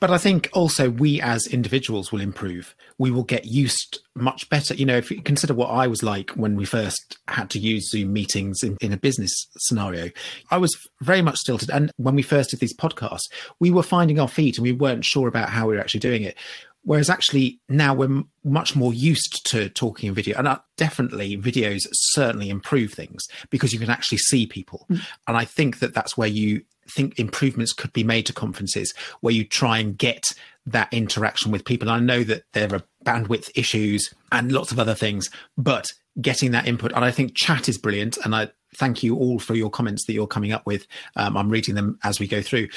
But 0.00 0.10
I 0.10 0.18
think 0.18 0.50
also 0.52 0.90
we 0.90 1.20
as 1.20 1.46
individuals 1.46 2.12
will 2.12 2.20
improve. 2.20 2.74
We 2.98 3.10
will 3.10 3.24
get 3.24 3.46
used 3.46 4.00
much 4.14 4.48
better. 4.48 4.74
You 4.74 4.86
know, 4.86 4.96
if 4.96 5.10
you 5.10 5.20
consider 5.22 5.54
what 5.54 5.68
I 5.68 5.86
was 5.86 6.02
like 6.02 6.30
when 6.30 6.56
we 6.56 6.64
first 6.64 7.18
had 7.28 7.50
to 7.50 7.58
use 7.58 7.90
Zoom 7.90 8.12
meetings 8.12 8.62
in, 8.62 8.76
in 8.80 8.92
a 8.92 8.96
business 8.96 9.32
scenario, 9.58 10.10
I 10.50 10.58
was 10.58 10.76
very 11.00 11.22
much 11.22 11.36
stilted. 11.36 11.70
And 11.70 11.90
when 11.96 12.14
we 12.14 12.22
first 12.22 12.50
did 12.50 12.60
these 12.60 12.76
podcasts, 12.76 13.30
we 13.60 13.70
were 13.70 13.82
finding 13.82 14.20
our 14.20 14.28
feet 14.28 14.58
and 14.58 14.62
we 14.62 14.72
weren't 14.72 15.04
sure 15.04 15.28
about 15.28 15.50
how 15.50 15.66
we 15.66 15.74
were 15.74 15.80
actually 15.80 16.00
doing 16.00 16.22
it. 16.22 16.36
Whereas 16.84 17.10
actually 17.10 17.60
now 17.68 17.94
we're 17.94 18.04
m- 18.04 18.28
much 18.44 18.76
more 18.76 18.92
used 18.92 19.44
to 19.50 19.68
talking 19.70 20.08
in 20.08 20.14
video, 20.14 20.38
and 20.38 20.46
uh, 20.46 20.58
definitely 20.76 21.36
videos 21.36 21.80
certainly 21.92 22.50
improve 22.50 22.92
things 22.92 23.26
because 23.50 23.72
you 23.72 23.78
can 23.78 23.90
actually 23.90 24.18
see 24.18 24.46
people. 24.46 24.86
Mm. 24.90 25.00
And 25.26 25.36
I 25.36 25.44
think 25.44 25.78
that 25.80 25.94
that's 25.94 26.16
where 26.16 26.28
you 26.28 26.62
think 26.88 27.18
improvements 27.18 27.72
could 27.72 27.92
be 27.92 28.04
made 28.04 28.26
to 28.26 28.32
conferences 28.32 28.92
where 29.20 29.32
you 29.32 29.44
try 29.44 29.78
and 29.78 29.96
get 29.96 30.22
that 30.66 30.92
interaction 30.92 31.50
with 31.50 31.64
people. 31.64 31.90
I 31.90 31.98
know 31.98 32.22
that 32.24 32.44
there 32.52 32.72
are 32.74 32.82
bandwidth 33.04 33.50
issues 33.54 34.12
and 34.32 34.52
lots 34.52 34.72
of 34.72 34.78
other 34.78 34.94
things, 34.94 35.30
but 35.56 35.92
getting 36.20 36.52
that 36.52 36.66
input, 36.66 36.92
and 36.92 37.04
I 37.04 37.10
think 37.10 37.34
chat 37.34 37.68
is 37.68 37.78
brilliant. 37.78 38.18
And 38.24 38.34
I 38.34 38.50
thank 38.76 39.02
you 39.02 39.16
all 39.16 39.38
for 39.38 39.54
your 39.54 39.70
comments 39.70 40.06
that 40.06 40.12
you're 40.12 40.26
coming 40.26 40.52
up 40.52 40.66
with. 40.66 40.86
Um, 41.16 41.36
I'm 41.36 41.48
reading 41.48 41.74
them 41.74 41.98
as 42.02 42.20
we 42.20 42.26
go 42.26 42.42
through. 42.42 42.68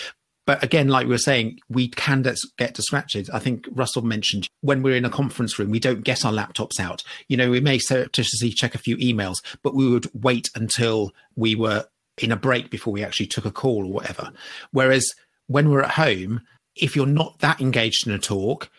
But 0.47 0.63
again, 0.63 0.87
like 0.87 1.05
we 1.05 1.11
were 1.11 1.17
saying, 1.17 1.59
we 1.69 1.89
can 1.89 2.25
get 2.57 2.73
distracted. 2.73 3.29
I 3.31 3.39
think 3.39 3.67
Russell 3.73 4.01
mentioned 4.01 4.47
when 4.61 4.81
we're 4.81 4.95
in 4.95 5.03
a 5.03 5.09
conference 5.09 5.59
room, 5.59 5.69
we 5.69 5.79
don't 5.79 6.05
get 6.05 6.23
our 6.25 6.31
laptops 6.31 6.79
out. 6.79 7.03
You 7.27 7.35
know, 7.35 7.51
we 7.51 7.59
may 7.59 7.77
surreptitiously 7.77 8.51
check 8.51 8.73
a 8.73 8.79
few 8.79 8.95
emails, 8.97 9.35
but 9.61 9.75
we 9.75 9.89
would 9.89 10.07
wait 10.13 10.49
until 10.55 11.11
we 11.35 11.53
were 11.53 11.85
in 12.17 12.31
a 12.31 12.37
break 12.37 12.71
before 12.71 12.93
we 12.93 13.03
actually 13.03 13.27
took 13.27 13.43
a 13.43 13.51
call 13.51 13.85
or 13.85 13.91
whatever. 13.91 14.31
Whereas 14.71 15.05
when 15.47 15.69
we're 15.69 15.83
at 15.83 15.91
home, 15.91 16.41
if 16.77 16.95
you're 16.95 17.05
not 17.05 17.39
that 17.39 17.59
engaged 17.59 18.07
in 18.07 18.13
a 18.13 18.17
talk, 18.17 18.69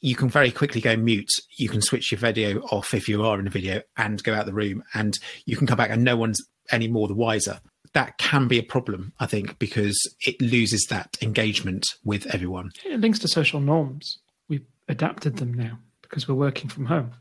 you 0.00 0.14
can 0.14 0.28
very 0.28 0.52
quickly 0.52 0.80
go 0.80 0.96
mute. 0.96 1.30
You 1.56 1.68
can 1.68 1.82
switch 1.82 2.12
your 2.12 2.20
video 2.20 2.60
off 2.66 2.94
if 2.94 3.08
you 3.08 3.24
are 3.24 3.40
in 3.40 3.48
a 3.48 3.50
video 3.50 3.82
and 3.96 4.22
go 4.22 4.32
out 4.32 4.46
the 4.46 4.52
room, 4.52 4.84
and 4.94 5.18
you 5.44 5.56
can 5.56 5.66
come 5.66 5.76
back 5.76 5.90
and 5.90 6.04
no 6.04 6.16
one's 6.16 6.40
any 6.70 6.88
more 6.88 7.08
the 7.08 7.14
wiser. 7.14 7.60
That 7.94 8.18
can 8.18 8.48
be 8.48 8.58
a 8.58 8.62
problem, 8.62 9.12
I 9.20 9.26
think, 9.26 9.58
because 9.58 9.96
it 10.26 10.40
loses 10.40 10.86
that 10.90 11.16
engagement 11.22 11.84
with 12.04 12.26
everyone. 12.26 12.70
It 12.84 13.00
links 13.00 13.18
to 13.20 13.28
social 13.28 13.60
norms. 13.60 14.18
We've 14.48 14.66
adapted 14.88 15.36
them 15.36 15.54
now 15.54 15.78
because 16.02 16.28
we're 16.28 16.34
working 16.34 16.68
from 16.68 16.86
home. 16.86 17.12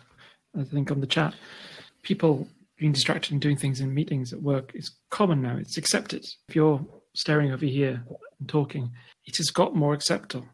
I 0.58 0.64
think 0.64 0.92
on 0.92 1.02
the 1.02 1.08
chat, 1.08 1.34
people 2.02 2.48
being 2.78 2.92
distracted 2.92 3.32
and 3.32 3.42
doing 3.42 3.58
things 3.58 3.80
in 3.80 3.94
meetings 3.94 4.34
at 4.34 4.42
work 4.42 4.72
is 4.76 4.92
common 5.10 5.42
now. 5.42 5.56
It's 5.58 5.78
accepted. 5.78 6.26
If 6.50 6.56
you're 6.56 6.86
staring 7.14 7.52
over 7.52 7.66
here 7.66 8.04
and 8.40 8.50
talking, 8.50 8.92
it 9.26 9.38
has 9.38 9.50
got 9.50 9.76
more 9.76 9.94
acceptable. 9.94 10.48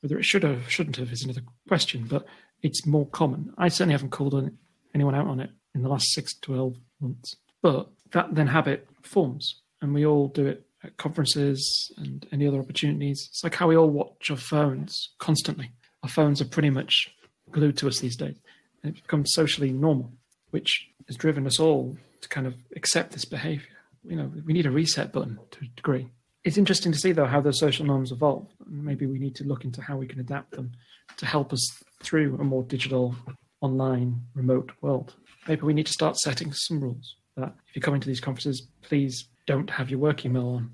Whether 0.00 0.18
it 0.18 0.24
should 0.24 0.42
have, 0.42 0.66
or 0.66 0.70
shouldn't 0.70 0.96
have, 0.96 1.12
is 1.12 1.22
another 1.22 1.42
question, 1.68 2.06
but 2.08 2.26
it's 2.62 2.84
more 2.84 3.06
common. 3.06 3.52
I 3.58 3.68
certainly 3.68 3.92
haven't 3.92 4.10
called 4.10 4.50
anyone 4.94 5.14
out 5.14 5.28
on 5.28 5.38
it 5.38 5.50
in 5.74 5.82
the 5.82 5.88
last 5.88 6.12
six 6.12 6.34
to 6.34 6.40
12 6.40 6.74
months. 7.00 7.36
But 7.62 7.88
that 8.12 8.34
then 8.34 8.46
habit 8.46 8.86
forms, 9.02 9.60
and 9.80 9.92
we 9.92 10.06
all 10.06 10.28
do 10.28 10.46
it 10.46 10.64
at 10.84 10.96
conferences 10.96 11.92
and 11.96 12.26
any 12.32 12.46
other 12.46 12.58
opportunities. 12.58 13.28
It's 13.30 13.44
like 13.44 13.54
how 13.54 13.68
we 13.68 13.76
all 13.76 13.90
watch 13.90 14.30
our 14.30 14.36
phones 14.36 15.10
constantly. 15.18 15.70
Our 16.02 16.08
phones 16.08 16.40
are 16.40 16.46
pretty 16.46 16.70
much 16.70 17.14
glued 17.50 17.76
to 17.78 17.88
us 17.88 18.00
these 18.00 18.16
days. 18.16 18.36
And 18.82 18.96
It 18.96 19.02
becomes 19.02 19.32
socially 19.32 19.70
normal, 19.70 20.12
which 20.50 20.88
has 21.06 21.16
driven 21.16 21.46
us 21.46 21.60
all 21.60 21.96
to 22.20 22.28
kind 22.28 22.46
of 22.46 22.54
accept 22.76 23.12
this 23.12 23.24
behavior. 23.24 23.66
You 24.04 24.16
know, 24.16 24.32
we 24.44 24.52
need 24.52 24.66
a 24.66 24.70
reset 24.70 25.12
button 25.12 25.38
to 25.52 25.64
a 25.64 25.68
degree. 25.76 26.08
It's 26.44 26.58
interesting 26.58 26.90
to 26.90 26.98
see, 26.98 27.12
though, 27.12 27.26
how 27.26 27.40
those 27.40 27.60
social 27.60 27.86
norms 27.86 28.10
evolve. 28.10 28.48
Maybe 28.66 29.06
we 29.06 29.20
need 29.20 29.36
to 29.36 29.44
look 29.44 29.64
into 29.64 29.80
how 29.80 29.96
we 29.96 30.08
can 30.08 30.18
adapt 30.18 30.52
them 30.52 30.72
to 31.18 31.26
help 31.26 31.52
us 31.52 31.82
through 32.02 32.36
a 32.40 32.44
more 32.44 32.64
digital, 32.64 33.14
online, 33.60 34.22
remote 34.34 34.72
world. 34.80 35.14
Maybe 35.46 35.62
we 35.62 35.74
need 35.74 35.86
to 35.86 35.92
start 35.92 36.16
setting 36.16 36.52
some 36.52 36.80
rules 36.80 37.14
that 37.36 37.54
if 37.68 37.76
you're 37.76 37.82
coming 37.82 38.00
to 38.00 38.08
these 38.08 38.20
conferences, 38.20 38.66
please 38.82 39.28
don't 39.46 39.70
have 39.70 39.90
your 39.90 39.98
work 39.98 40.24
email 40.24 40.48
on, 40.48 40.70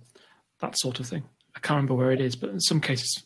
that 0.61 0.79
sort 0.79 1.01
of 1.01 1.07
thing. 1.07 1.23
I 1.55 1.61
can't 1.61 1.77
remember 1.77 1.94
where 1.94 2.12
it 2.12 2.21
is, 2.21 2.37
but 2.37 2.51
in 2.51 2.61
some 2.61 2.81
cases, 2.81 3.25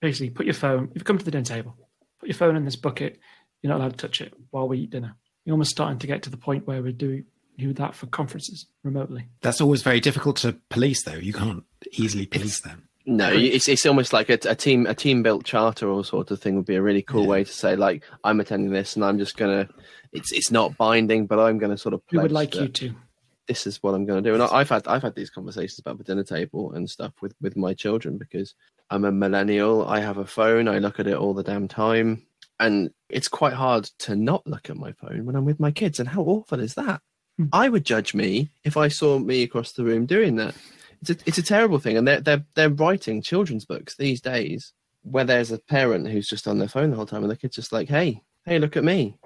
basically 0.00 0.30
put 0.30 0.46
your 0.46 0.54
phone, 0.54 0.88
if 0.90 0.96
you 0.96 1.04
come 1.04 1.18
to 1.18 1.24
the 1.24 1.30
dinner 1.30 1.44
table, 1.44 1.76
put 2.20 2.28
your 2.28 2.36
phone 2.36 2.56
in 2.56 2.64
this 2.64 2.76
bucket, 2.76 3.18
you're 3.62 3.70
not 3.70 3.80
allowed 3.80 3.92
to 3.92 4.06
touch 4.06 4.20
it 4.20 4.34
while 4.50 4.68
we 4.68 4.78
eat 4.80 4.90
dinner 4.90 5.16
you're 5.44 5.54
almost 5.54 5.70
starting 5.70 5.98
to 5.98 6.06
get 6.06 6.22
to 6.22 6.30
the 6.30 6.36
point 6.36 6.66
where 6.66 6.82
we 6.82 6.92
do 6.92 7.24
do 7.56 7.72
that 7.72 7.94
for 7.94 8.06
conferences 8.06 8.66
remotely. 8.82 9.28
That's 9.40 9.60
always 9.60 9.82
very 9.82 10.00
difficult 10.00 10.38
to 10.38 10.56
police, 10.70 11.04
though. 11.04 11.14
You 11.14 11.32
can't 11.32 11.62
easily 11.92 12.26
police 12.26 12.60
them. 12.60 12.88
No, 13.06 13.30
it's 13.30 13.68
it's 13.68 13.84
almost 13.84 14.12
like 14.12 14.30
a, 14.30 14.38
a, 14.48 14.54
team 14.54 14.86
a 14.86 14.94
team 14.94 15.22
built 15.22 15.44
charter 15.44 15.88
or 15.88 16.04
sort 16.04 16.30
of 16.30 16.40
thing 16.40 16.56
would 16.56 16.64
be 16.64 16.76
a 16.76 16.82
really 16.82 17.02
cool 17.02 17.24
yeah. 17.24 17.28
way 17.28 17.44
to 17.44 17.52
say 17.52 17.76
like 17.76 18.02
I'm 18.24 18.40
attending 18.40 18.72
this 18.72 18.96
and 18.96 19.04
I'm 19.04 19.18
just 19.18 19.36
gonna 19.36 19.68
it's 20.12 20.32
it's 20.32 20.50
not 20.50 20.76
binding, 20.78 21.26
but 21.26 21.38
I'm 21.38 21.58
gonna 21.58 21.76
sort 21.76 21.94
of. 21.94 22.02
We 22.10 22.18
would 22.18 22.32
like 22.32 22.54
you 22.54 22.68
to. 22.68 22.94
This 23.46 23.66
is 23.66 23.82
what 23.82 23.94
I'm 23.94 24.06
going 24.06 24.24
to 24.24 24.30
do, 24.30 24.32
and 24.32 24.42
I've 24.42 24.70
had 24.70 24.88
I've 24.88 25.02
had 25.02 25.14
these 25.14 25.28
conversations 25.28 25.78
about 25.78 25.98
the 25.98 26.04
dinner 26.04 26.24
table 26.24 26.72
and 26.72 26.88
stuff 26.88 27.12
with 27.20 27.34
with 27.42 27.58
my 27.58 27.74
children 27.74 28.16
because 28.16 28.54
I'm 28.88 29.04
a 29.04 29.12
millennial. 29.12 29.86
I 29.86 30.00
have 30.00 30.16
a 30.16 30.26
phone. 30.26 30.66
I 30.66 30.78
look 30.78 30.98
at 30.98 31.06
it 31.06 31.16
all 31.16 31.34
the 31.34 31.42
damn 31.42 31.68
time 31.68 32.26
and 32.60 32.90
it's 33.08 33.28
quite 33.28 33.52
hard 33.52 33.84
to 33.98 34.16
not 34.16 34.46
look 34.46 34.70
at 34.70 34.76
my 34.76 34.92
phone 34.92 35.24
when 35.24 35.36
I'm 35.36 35.44
with 35.44 35.60
my 35.60 35.70
kids. 35.70 36.00
And 36.00 36.08
how 36.08 36.22
awful 36.22 36.60
is 36.60 36.74
that? 36.74 37.00
Mm. 37.40 37.48
I 37.52 37.68
would 37.68 37.84
judge 37.84 38.14
me 38.14 38.50
if 38.64 38.76
I 38.76 38.88
saw 38.88 39.18
me 39.18 39.42
across 39.42 39.72
the 39.72 39.84
room 39.84 40.06
doing 40.06 40.36
that. 40.36 40.54
It's 41.08 41.22
a, 41.22 41.24
it's 41.26 41.38
a 41.38 41.42
terrible 41.42 41.78
thing, 41.78 41.96
and 41.96 42.06
they're 42.06 42.20
they're 42.20 42.44
they're 42.54 42.70
writing 42.70 43.22
children's 43.22 43.64
books 43.64 43.96
these 43.96 44.20
days 44.20 44.72
where 45.02 45.24
there's 45.24 45.52
a 45.52 45.58
parent 45.58 46.08
who's 46.08 46.28
just 46.28 46.48
on 46.48 46.58
their 46.58 46.68
phone 46.68 46.90
the 46.90 46.96
whole 46.96 47.06
time, 47.06 47.22
and 47.22 47.30
the 47.30 47.36
kid's 47.36 47.56
just 47.56 47.72
like, 47.72 47.88
"Hey, 47.88 48.22
hey, 48.44 48.58
look 48.58 48.76
at 48.76 48.84
me. 48.84 49.16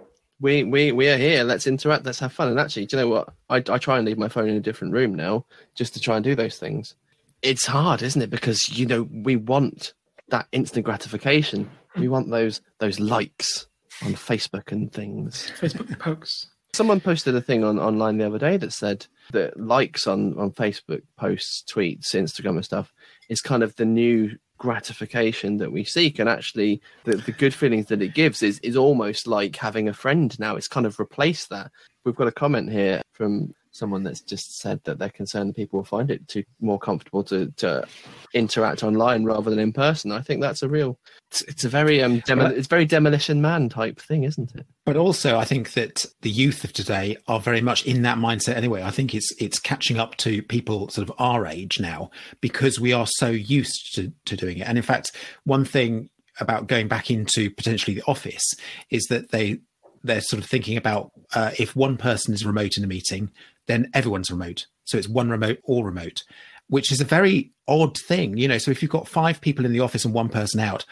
We 0.41 0.65
we 0.65 0.93
we 0.93 1.09
are 1.09 1.17
here. 1.17 1.45
Let's 1.45 1.67
interact. 1.67 2.05
Let's 2.05 2.19
have 2.21 2.33
fun." 2.33 2.49
And 2.49 2.59
actually, 2.59 2.87
do 2.87 2.97
you 2.97 3.03
know 3.03 3.09
what? 3.09 3.33
I 3.49 3.57
I 3.57 3.79
try 3.79 3.99
and 3.99 4.07
leave 4.07 4.19
my 4.19 4.29
phone 4.29 4.49
in 4.49 4.57
a 4.57 4.61
different 4.61 4.93
room 4.93 5.15
now 5.15 5.47
just 5.75 5.95
to 5.95 6.01
try 6.01 6.17
and 6.17 6.25
do 6.25 6.35
those 6.35 6.59
things. 6.59 6.95
It's 7.43 7.67
hard, 7.67 8.03
isn't 8.03 8.23
it? 8.23 8.31
Because 8.31 8.77
you 8.77 8.87
know 8.87 9.09
we 9.11 9.37
want 9.37 9.95
that 10.31 10.49
instant 10.53 10.85
gratification 10.85 11.71
we 11.99 12.09
want 12.09 12.31
those 12.31 12.61
those 12.79 13.01
likes 13.01 13.67
on 14.03 14.15
Facebook 14.15 14.73
and 14.73 14.93
things. 14.93 15.51
Facebook 15.59 15.99
pokes. 15.99 16.47
Someone 16.75 17.01
posted 17.01 17.35
a 17.35 17.41
thing 17.41 17.65
on 17.65 17.79
online 17.79 18.19
the 18.19 18.27
other 18.27 18.39
day 18.39 18.57
that 18.59 18.73
said 18.73 19.07
that 19.33 19.59
likes 19.59 20.07
on 20.07 20.39
on 20.39 20.53
Facebook 20.53 21.03
posts, 21.17 21.65
tweets, 21.71 22.15
Instagram, 22.15 22.57
and 22.57 22.65
stuff 22.65 22.93
is 23.29 23.41
kind 23.41 23.63
of 23.63 23.75
the 23.77 23.85
new 23.85 24.37
gratification 24.59 25.59
that 25.59 25.73
we 25.73 25.85
seek. 25.85 26.19
And 26.19 26.29
actually 26.29 26.83
the, 27.05 27.17
the 27.17 27.33
good 27.33 27.55
feelings 27.55 27.87
that 27.87 28.03
it 28.03 28.15
gives 28.15 28.43
is 28.43 28.59
is 28.61 28.77
almost 28.77 29.27
like 29.27 29.57
having 29.57 29.89
a 29.89 29.95
friend 29.95 30.39
now. 30.39 30.57
It's 30.57 30.69
kind 30.69 30.87
of 30.87 30.99
replaced 30.99 31.51
that 31.51 31.71
we've 32.09 32.17
got 32.17 32.27
a 32.27 32.33
comment 32.33 32.73
here 32.73 33.03
from 33.13 33.55
someone 33.71 34.03
that's 34.03 34.23
just 34.23 34.59
said 34.59 34.81
that 34.85 34.99
they're 34.99 35.11
concerned 35.11 35.51
that 35.51 35.57
people 35.57 35.79
will 35.79 35.85
find 35.85 36.11
it 36.11 36.27
too 36.27 36.43
more 36.61 36.79
comfortable 36.79 37.23
to 37.23 37.53
to 37.57 37.87
interact 38.35 38.83
online 38.83 39.25
rather 39.25 39.51
than 39.51 39.59
in 39.59 39.73
person. 39.73 40.11
I 40.11 40.23
think 40.23 40.41
that's 40.41 40.63
a 40.63 40.69
real. 40.69 40.99
It's, 41.31 41.43
it's 41.43 41.65
a 41.65 41.69
very 41.69 42.03
um, 42.03 42.21
demo, 42.21 42.47
it's 42.47 42.67
very 42.67 42.87
demolition 42.87 43.43
man 43.43 43.69
type 43.69 44.01
thing, 44.01 44.25
isn't 44.25 44.55
it? 44.55 44.67
But 44.87 44.97
also, 44.97 45.39
I 45.39 45.45
think 45.45 45.75
that 45.75 46.07
the 46.23 46.31
youth 46.31 46.65
of 46.65 46.73
today 46.73 47.19
are 47.29 47.41
very 47.41 47.61
much 47.61 47.85
in 47.85 48.03
that 48.03 48.19
mindset 48.19 48.57
anyway. 48.57 48.83
I 48.83 48.91
think 48.91 49.15
it's 49.15 49.31
it's 49.39 49.59
catching 49.59 49.99
up 49.99 50.17
to 50.17 50.43
people 50.43 50.89
sort 50.89 51.09
of 51.09 51.15
our 51.19 51.47
age 51.47 51.79
now 51.79 52.11
because 52.41 52.81
we 52.81 52.95
are 52.95 53.07
so 53.07 53.29
used 53.29 53.95
to 53.95 54.13
to 54.25 54.37
doing 54.37 54.59
it. 54.59 54.67
And 54.67 54.79
in 54.79 54.85
fact, 54.85 55.13
one 55.45 55.67
thing 55.67 56.09
about 56.41 56.69
going 56.69 56.89
back 56.89 57.11
into 57.11 57.51
potentially 57.51 57.95
the 57.95 58.05
office 58.07 58.55
is 58.91 59.05
that 59.11 59.31
they 59.31 59.59
they're 60.03 60.21
sort 60.21 60.43
of 60.43 60.49
thinking 60.49 60.77
about 60.77 61.13
uh, 61.35 61.51
if 61.59 61.77
one 61.77 61.97
person 61.97 62.35
is 62.35 62.45
remote 62.45 62.77
in 62.77 62.85
a 62.85 62.89
meeting, 62.89 63.31
then 63.67 63.91
everyone's 63.95 64.31
remote. 64.31 64.67
So 64.85 64.99
it's 64.99 65.09
one 65.09 65.31
remote 65.31 65.59
or 65.65 65.85
remote, 65.85 66.23
which 66.69 66.91
is 66.91 67.01
a 67.01 67.05
very 67.05 67.53
odd 67.67 67.97
thing. 68.07 68.37
You 68.37 68.49
know, 68.49 68.59
so 68.59 68.71
if 68.71 68.83
you've 68.83 68.91
got 68.91 69.09
five 69.09 69.41
people 69.41 69.65
in 69.65 69.73
the 69.73 69.81
office 69.81 70.05
and 70.05 70.15
one 70.15 70.29
person 70.29 70.61
out, 70.61 70.85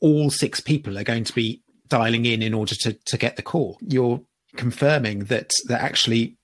all 0.00 0.30
six 0.30 0.60
people 0.60 0.98
are 0.98 1.04
going 1.04 1.24
to 1.24 1.32
be 1.32 1.62
dialing 1.88 2.24
in 2.26 2.42
in 2.42 2.54
order 2.54 2.74
to, 2.74 2.92
to 2.92 3.16
get 3.16 3.36
the 3.36 3.42
call. 3.42 3.78
You're 3.82 4.20
confirming 4.56 5.20
that 5.24 5.50
that 5.68 5.80
actually 5.80 6.36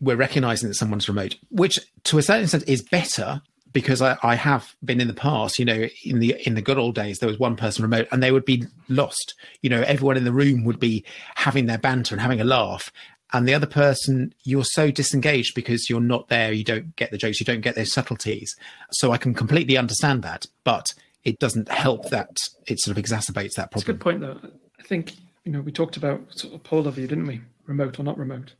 we're 0.00 0.16
recognizing 0.16 0.68
that 0.68 0.74
someone's 0.74 1.08
remote, 1.08 1.36
which 1.50 1.80
to 2.04 2.18
a 2.18 2.22
certain 2.22 2.44
extent 2.44 2.64
is 2.68 2.82
better 2.82 3.42
because 3.72 4.00
I, 4.00 4.16
I, 4.22 4.34
have 4.36 4.74
been 4.84 5.00
in 5.00 5.08
the 5.08 5.14
past, 5.14 5.58
you 5.58 5.64
know, 5.64 5.88
in 6.04 6.18
the 6.18 6.34
in 6.46 6.54
the 6.54 6.62
good 6.62 6.78
old 6.78 6.94
days, 6.94 7.18
there 7.18 7.28
was 7.28 7.38
one 7.38 7.56
person 7.56 7.82
remote 7.82 8.08
and 8.10 8.22
they 8.22 8.32
would 8.32 8.44
be 8.44 8.64
lost. 8.88 9.34
You 9.62 9.70
know, 9.70 9.82
everyone 9.82 10.16
in 10.16 10.24
the 10.24 10.32
room 10.32 10.64
would 10.64 10.80
be 10.80 11.04
having 11.34 11.66
their 11.66 11.78
banter 11.78 12.14
and 12.14 12.22
having 12.22 12.40
a 12.40 12.44
laugh, 12.44 12.90
and 13.32 13.46
the 13.46 13.54
other 13.54 13.66
person 13.66 14.34
you're 14.44 14.64
so 14.64 14.90
disengaged 14.90 15.54
because 15.54 15.90
you're 15.90 16.00
not 16.00 16.28
there 16.28 16.52
you 16.52 16.64
don't 16.64 16.94
get 16.96 17.10
the 17.10 17.18
jokes 17.18 17.40
you 17.40 17.44
don't 17.44 17.60
get 17.60 17.74
those 17.74 17.92
subtleties 17.92 18.54
so 18.92 19.10
i 19.10 19.18
can 19.18 19.34
completely 19.34 19.76
understand 19.76 20.22
that 20.22 20.46
but 20.62 20.86
it 21.26 21.40
doesn't 21.40 21.68
help 21.68 22.08
that 22.10 22.38
it 22.68 22.78
sort 22.78 22.96
of 22.96 23.04
exacerbates 23.04 23.54
that 23.54 23.68
It's 23.72 23.82
a 23.82 23.86
good 23.86 24.00
point, 24.00 24.20
though. 24.20 24.38
I 24.78 24.82
think 24.84 25.14
you 25.44 25.50
know 25.50 25.60
we 25.60 25.72
talked 25.72 25.96
about 25.96 26.22
sort 26.30 26.54
of 26.54 26.62
polar 26.62 26.92
view, 26.92 27.08
didn't 27.08 27.26
we? 27.26 27.42
Remote 27.66 27.98
or 27.98 28.04
not 28.04 28.16
remote. 28.16 28.54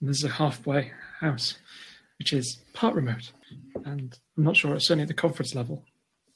And 0.00 0.08
this 0.08 0.18
is 0.18 0.24
a 0.24 0.28
halfway 0.28 0.92
house, 1.18 1.58
which 2.18 2.32
is 2.32 2.58
part 2.72 2.94
remote, 2.94 3.32
and 3.84 4.18
I'm 4.36 4.44
not 4.44 4.56
sure. 4.56 4.78
Certainly 4.78 5.02
at 5.02 5.08
the 5.08 5.14
conference 5.14 5.54
level, 5.54 5.84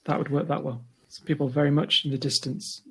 that 0.05 0.19
would 0.19 0.31
work 0.31 0.49
that 0.49 0.65
well. 0.65 0.83
So 1.09 1.25
people 1.25 1.49
very 1.49 1.71
much 1.71 2.05
in 2.05 2.11
the 2.11 2.19
distance, 2.19 2.83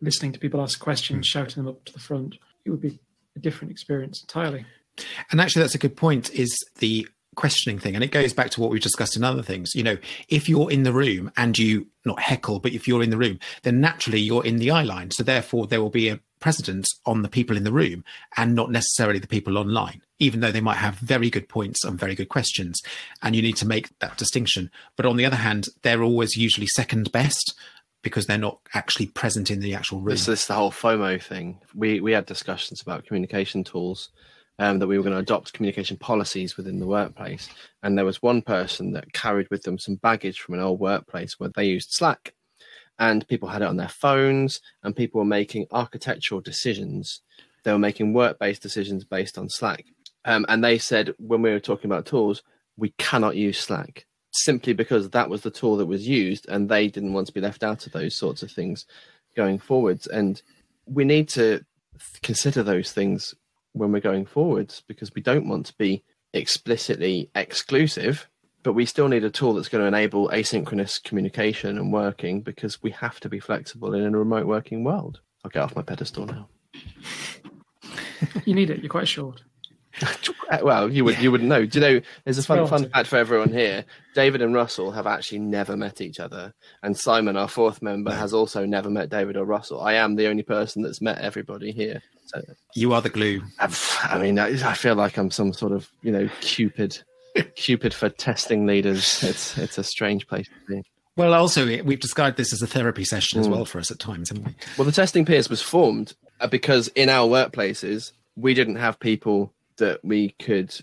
listening 0.00 0.32
to 0.32 0.38
people 0.38 0.60
ask 0.60 0.78
questions, 0.78 1.18
hmm. 1.18 1.38
shouting 1.38 1.62
them 1.62 1.68
up 1.68 1.84
to 1.84 1.92
the 1.92 2.00
front. 2.00 2.36
It 2.64 2.70
would 2.70 2.80
be 2.80 2.98
a 3.36 3.38
different 3.38 3.70
experience 3.70 4.22
entirely. 4.22 4.66
And 5.30 5.40
actually, 5.40 5.62
that's 5.62 5.74
a 5.74 5.78
good 5.78 5.96
point. 5.96 6.30
Is 6.34 6.56
the 6.78 7.08
questioning 7.36 7.78
thing, 7.78 7.94
and 7.94 8.04
it 8.04 8.10
goes 8.10 8.32
back 8.32 8.50
to 8.50 8.60
what 8.60 8.70
we've 8.70 8.82
discussed 8.82 9.16
in 9.16 9.24
other 9.24 9.42
things. 9.42 9.74
You 9.74 9.82
know, 9.82 9.98
if 10.28 10.48
you're 10.48 10.70
in 10.70 10.82
the 10.82 10.92
room 10.92 11.32
and 11.36 11.56
you 11.56 11.86
not 12.04 12.20
heckle, 12.20 12.58
but 12.58 12.72
if 12.72 12.88
you're 12.88 13.02
in 13.02 13.10
the 13.10 13.16
room, 13.16 13.38
then 13.62 13.80
naturally 13.80 14.20
you're 14.20 14.44
in 14.44 14.56
the 14.56 14.70
eye 14.70 14.82
line. 14.82 15.10
So 15.10 15.22
therefore, 15.22 15.66
there 15.66 15.80
will 15.80 15.90
be 15.90 16.08
a 16.08 16.20
precedence 16.40 16.88
on 17.06 17.22
the 17.22 17.28
people 17.28 17.56
in 17.56 17.64
the 17.64 17.72
room 17.72 18.04
and 18.36 18.54
not 18.54 18.70
necessarily 18.70 19.18
the 19.18 19.26
people 19.26 19.58
online, 19.58 20.02
even 20.18 20.40
though 20.40 20.50
they 20.50 20.60
might 20.60 20.76
have 20.76 20.96
very 20.96 21.30
good 21.30 21.48
points 21.48 21.84
and 21.84 21.98
very 21.98 22.14
good 22.14 22.28
questions. 22.28 22.80
And 23.22 23.36
you 23.36 23.42
need 23.42 23.56
to 23.56 23.66
make 23.66 23.96
that 24.00 24.16
distinction. 24.16 24.70
But 24.96 25.06
on 25.06 25.16
the 25.16 25.26
other 25.26 25.36
hand, 25.36 25.68
they're 25.82 26.02
always 26.02 26.36
usually 26.36 26.66
second 26.66 27.12
best 27.12 27.54
because 28.02 28.26
they're 28.26 28.38
not 28.38 28.58
actually 28.74 29.06
present 29.06 29.50
in 29.50 29.60
the 29.60 29.74
actual 29.74 30.00
room. 30.00 30.10
This 30.10 30.28
is 30.28 30.46
the 30.46 30.54
whole 30.54 30.70
FOMO 30.70 31.22
thing. 31.22 31.60
We 31.74 32.00
we 32.00 32.12
had 32.12 32.26
discussions 32.26 32.80
about 32.80 33.04
communication 33.04 33.62
tools, 33.62 34.10
um, 34.58 34.78
that 34.78 34.86
we 34.86 34.96
were 34.96 35.04
going 35.04 35.14
to 35.14 35.20
adopt 35.20 35.52
communication 35.52 35.96
policies 35.96 36.56
within 36.56 36.80
the 36.80 36.86
workplace, 36.86 37.48
and 37.82 37.96
there 37.96 38.04
was 38.04 38.22
one 38.22 38.42
person 38.42 38.92
that 38.92 39.12
carried 39.12 39.50
with 39.50 39.62
them 39.62 39.78
some 39.78 39.96
baggage 39.96 40.40
from 40.40 40.54
an 40.54 40.60
old 40.60 40.80
workplace 40.80 41.38
where 41.38 41.50
they 41.54 41.66
used 41.66 41.92
Slack, 41.92 42.34
and 43.00 43.26
people 43.26 43.48
had 43.48 43.62
it 43.62 43.68
on 43.68 43.76
their 43.76 43.88
phones, 43.88 44.60
and 44.84 44.94
people 44.94 45.18
were 45.18 45.24
making 45.24 45.66
architectural 45.72 46.40
decisions. 46.40 47.20
They 47.64 47.72
were 47.72 47.78
making 47.78 48.12
work-based 48.12 48.62
decisions 48.62 49.04
based 49.04 49.36
on 49.36 49.48
Slack, 49.48 49.86
um, 50.24 50.46
and 50.48 50.62
they 50.62 50.78
said 50.78 51.14
when 51.18 51.42
we 51.42 51.50
were 51.50 51.58
talking 51.58 51.90
about 51.90 52.06
tools, 52.06 52.42
we 52.76 52.90
cannot 52.98 53.34
use 53.36 53.58
Slack 53.58 54.06
simply 54.32 54.72
because 54.72 55.10
that 55.10 55.28
was 55.28 55.42
the 55.42 55.50
tool 55.50 55.76
that 55.78 55.86
was 55.86 56.06
used, 56.06 56.48
and 56.48 56.68
they 56.68 56.86
didn't 56.86 57.12
want 57.12 57.26
to 57.26 57.32
be 57.32 57.40
left 57.40 57.64
out 57.64 57.86
of 57.86 57.92
those 57.92 58.14
sorts 58.14 58.42
of 58.42 58.50
things 58.50 58.86
going 59.36 59.58
forwards. 59.58 60.06
And 60.06 60.40
we 60.86 61.04
need 61.04 61.28
to 61.30 61.64
consider 62.22 62.62
those 62.62 62.92
things 62.92 63.34
when 63.72 63.92
we're 63.92 64.00
going 64.00 64.26
forwards 64.26 64.82
because 64.86 65.12
we 65.14 65.22
don't 65.22 65.48
want 65.48 65.66
to 65.66 65.74
be 65.76 66.02
explicitly 66.32 67.30
exclusive, 67.34 68.28
but 68.62 68.74
we 68.74 68.84
still 68.86 69.08
need 69.08 69.24
a 69.24 69.30
tool 69.30 69.54
that's 69.54 69.68
going 69.68 69.82
to 69.82 69.88
enable 69.88 70.28
asynchronous 70.28 71.02
communication 71.02 71.78
and 71.78 71.92
working 71.92 72.40
because 72.42 72.82
we 72.82 72.90
have 72.90 73.18
to 73.20 73.28
be 73.28 73.40
flexible 73.40 73.94
in 73.94 74.14
a 74.14 74.18
remote 74.18 74.46
working 74.46 74.84
world. 74.84 75.20
I'll 75.44 75.50
get 75.50 75.62
off 75.62 75.76
my 75.76 75.82
pedestal 75.82 76.26
now. 76.26 76.48
You 78.44 78.54
need 78.54 78.70
it. 78.70 78.80
You're 78.80 78.90
quite 78.90 79.08
short. 79.08 79.42
well, 80.62 80.90
you 80.90 81.04
would 81.04 81.18
you 81.18 81.30
wouldn't 81.32 81.48
know. 81.48 81.66
Do 81.66 81.78
you 81.78 81.86
know? 81.86 82.00
There's 82.24 82.38
a 82.38 82.42
fun 82.42 82.66
fun 82.66 82.88
fact 82.90 83.08
for 83.08 83.16
everyone 83.16 83.50
here. 83.50 83.84
David 84.14 84.40
and 84.40 84.54
Russell 84.54 84.92
have 84.92 85.06
actually 85.06 85.40
never 85.40 85.76
met 85.76 86.00
each 86.00 86.20
other, 86.20 86.54
and 86.82 86.96
Simon, 86.96 87.36
our 87.36 87.48
fourth 87.48 87.82
member, 87.82 88.12
has 88.12 88.32
also 88.32 88.64
never 88.64 88.88
met 88.88 89.10
David 89.10 89.36
or 89.36 89.44
Russell. 89.44 89.80
I 89.80 89.94
am 89.94 90.14
the 90.16 90.28
only 90.28 90.42
person 90.42 90.82
that's 90.82 91.00
met 91.00 91.18
everybody 91.18 91.72
here. 91.72 92.02
So, 92.26 92.40
You 92.76 92.92
are 92.92 93.02
the 93.02 93.10
glue. 93.10 93.42
I've- 93.58 93.76
I 94.04 94.18
mean, 94.18 94.38
I 94.38 94.48
I 94.70 94.74
feel 94.74 94.94
like 94.94 95.16
I'm 95.18 95.30
some 95.30 95.52
sort 95.52 95.72
of 95.72 95.90
you 96.02 96.12
know 96.12 96.28
Cupid, 96.40 97.02
Cupid 97.56 97.94
for 97.94 98.08
testing 98.08 98.66
leaders. 98.66 99.22
It's 99.22 99.56
it's 99.58 99.78
a 99.78 99.84
strange 99.84 100.26
place 100.26 100.48
to 100.48 100.74
be. 100.74 100.82
Well, 101.16 101.34
also 101.34 101.66
we've 101.82 102.00
described 102.00 102.36
this 102.36 102.52
as 102.52 102.62
a 102.62 102.66
therapy 102.66 103.04
session 103.04 103.40
as 103.40 103.46
Mm. 103.48 103.50
well 103.52 103.64
for 103.64 103.78
us 103.78 103.90
at 103.90 103.98
times, 103.98 104.30
haven't 104.30 104.46
we? 104.46 104.54
Well, 104.78 104.86
the 104.86 104.92
testing 104.92 105.24
peers 105.24 105.50
was 105.50 105.60
formed 105.60 106.14
uh, 106.40 106.46
because 106.46 106.88
in 106.88 107.08
our 107.08 107.28
workplaces 107.28 108.12
we 108.36 108.54
didn't 108.54 108.76
have 108.76 108.98
people 109.00 109.52
that 109.76 110.04
we 110.04 110.30
could 110.38 110.74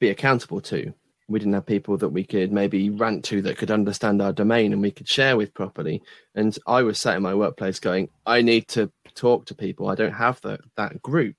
be 0.00 0.08
accountable 0.08 0.60
to. 0.62 0.92
We 1.28 1.38
didn't 1.38 1.54
have 1.54 1.66
people 1.66 1.96
that 1.98 2.08
we 2.10 2.24
could 2.24 2.52
maybe 2.52 2.90
rant 2.90 3.24
to 3.26 3.42
that 3.42 3.56
could 3.58 3.70
understand 3.70 4.20
our 4.22 4.32
domain 4.32 4.72
and 4.72 4.82
we 4.82 4.90
could 4.90 5.08
share 5.08 5.36
with 5.36 5.54
properly. 5.54 6.02
And 6.34 6.56
I 6.66 6.82
was 6.82 7.00
sat 7.00 7.16
in 7.16 7.22
my 7.22 7.34
workplace 7.34 7.78
going, 7.78 8.08
I 8.26 8.42
need 8.42 8.68
to 8.68 8.90
talk 9.14 9.46
to 9.46 9.54
people. 9.54 9.88
I 9.88 9.94
don't 9.94 10.12
have 10.12 10.40
that 10.42 10.60
that 10.76 11.02
group. 11.02 11.36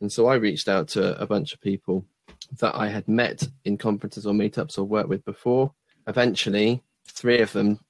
And 0.00 0.12
so 0.12 0.26
I 0.26 0.34
reached 0.34 0.68
out 0.68 0.88
to 0.88 1.20
a 1.20 1.26
bunch 1.26 1.52
of 1.54 1.60
people 1.60 2.04
that 2.58 2.74
I 2.74 2.88
had 2.88 3.06
met 3.08 3.46
in 3.64 3.78
conferences 3.78 4.26
or 4.26 4.34
meetups 4.34 4.78
or 4.78 4.84
worked 4.84 5.08
with 5.08 5.24
before. 5.24 5.72
Eventually, 6.06 6.82
three 7.08 7.40
of 7.40 7.52
them 7.52 7.80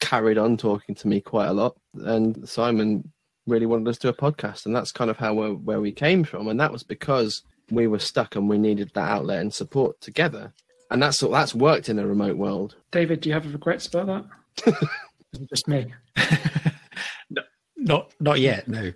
carried 0.00 0.38
on 0.38 0.56
talking 0.56 0.94
to 0.94 1.08
me 1.08 1.20
quite 1.20 1.48
a 1.48 1.52
lot. 1.52 1.76
And 1.94 2.48
Simon 2.48 3.10
really 3.46 3.66
wanted 3.66 3.88
us 3.88 3.98
to 3.98 4.08
do 4.08 4.08
a 4.08 4.32
podcast. 4.32 4.66
And 4.66 4.74
that's 4.74 4.92
kind 4.92 5.10
of 5.10 5.16
how 5.16 5.34
we 5.34 5.52
where 5.54 5.80
we 5.80 5.92
came 5.92 6.24
from. 6.24 6.48
And 6.48 6.58
that 6.60 6.72
was 6.72 6.82
because 6.82 7.42
we 7.70 7.86
were 7.86 7.98
stuck 7.98 8.36
and 8.36 8.48
we 8.48 8.58
needed 8.58 8.90
that 8.94 9.10
outlet 9.10 9.40
and 9.40 9.52
support 9.52 10.00
together. 10.00 10.52
And 10.90 11.02
that's 11.02 11.18
that's 11.18 11.54
worked 11.54 11.88
in 11.88 11.98
a 11.98 12.06
remote 12.06 12.36
world. 12.36 12.76
David, 12.92 13.20
do 13.20 13.28
you 13.28 13.34
have 13.34 13.52
regrets 13.52 13.86
about 13.86 14.06
that? 14.06 14.74
Is 15.32 15.40
it 15.40 15.48
just 15.48 15.68
me? 15.68 15.92
Not 17.78 18.12
not 18.18 18.40
yet, 18.40 18.66
no. 18.66 18.90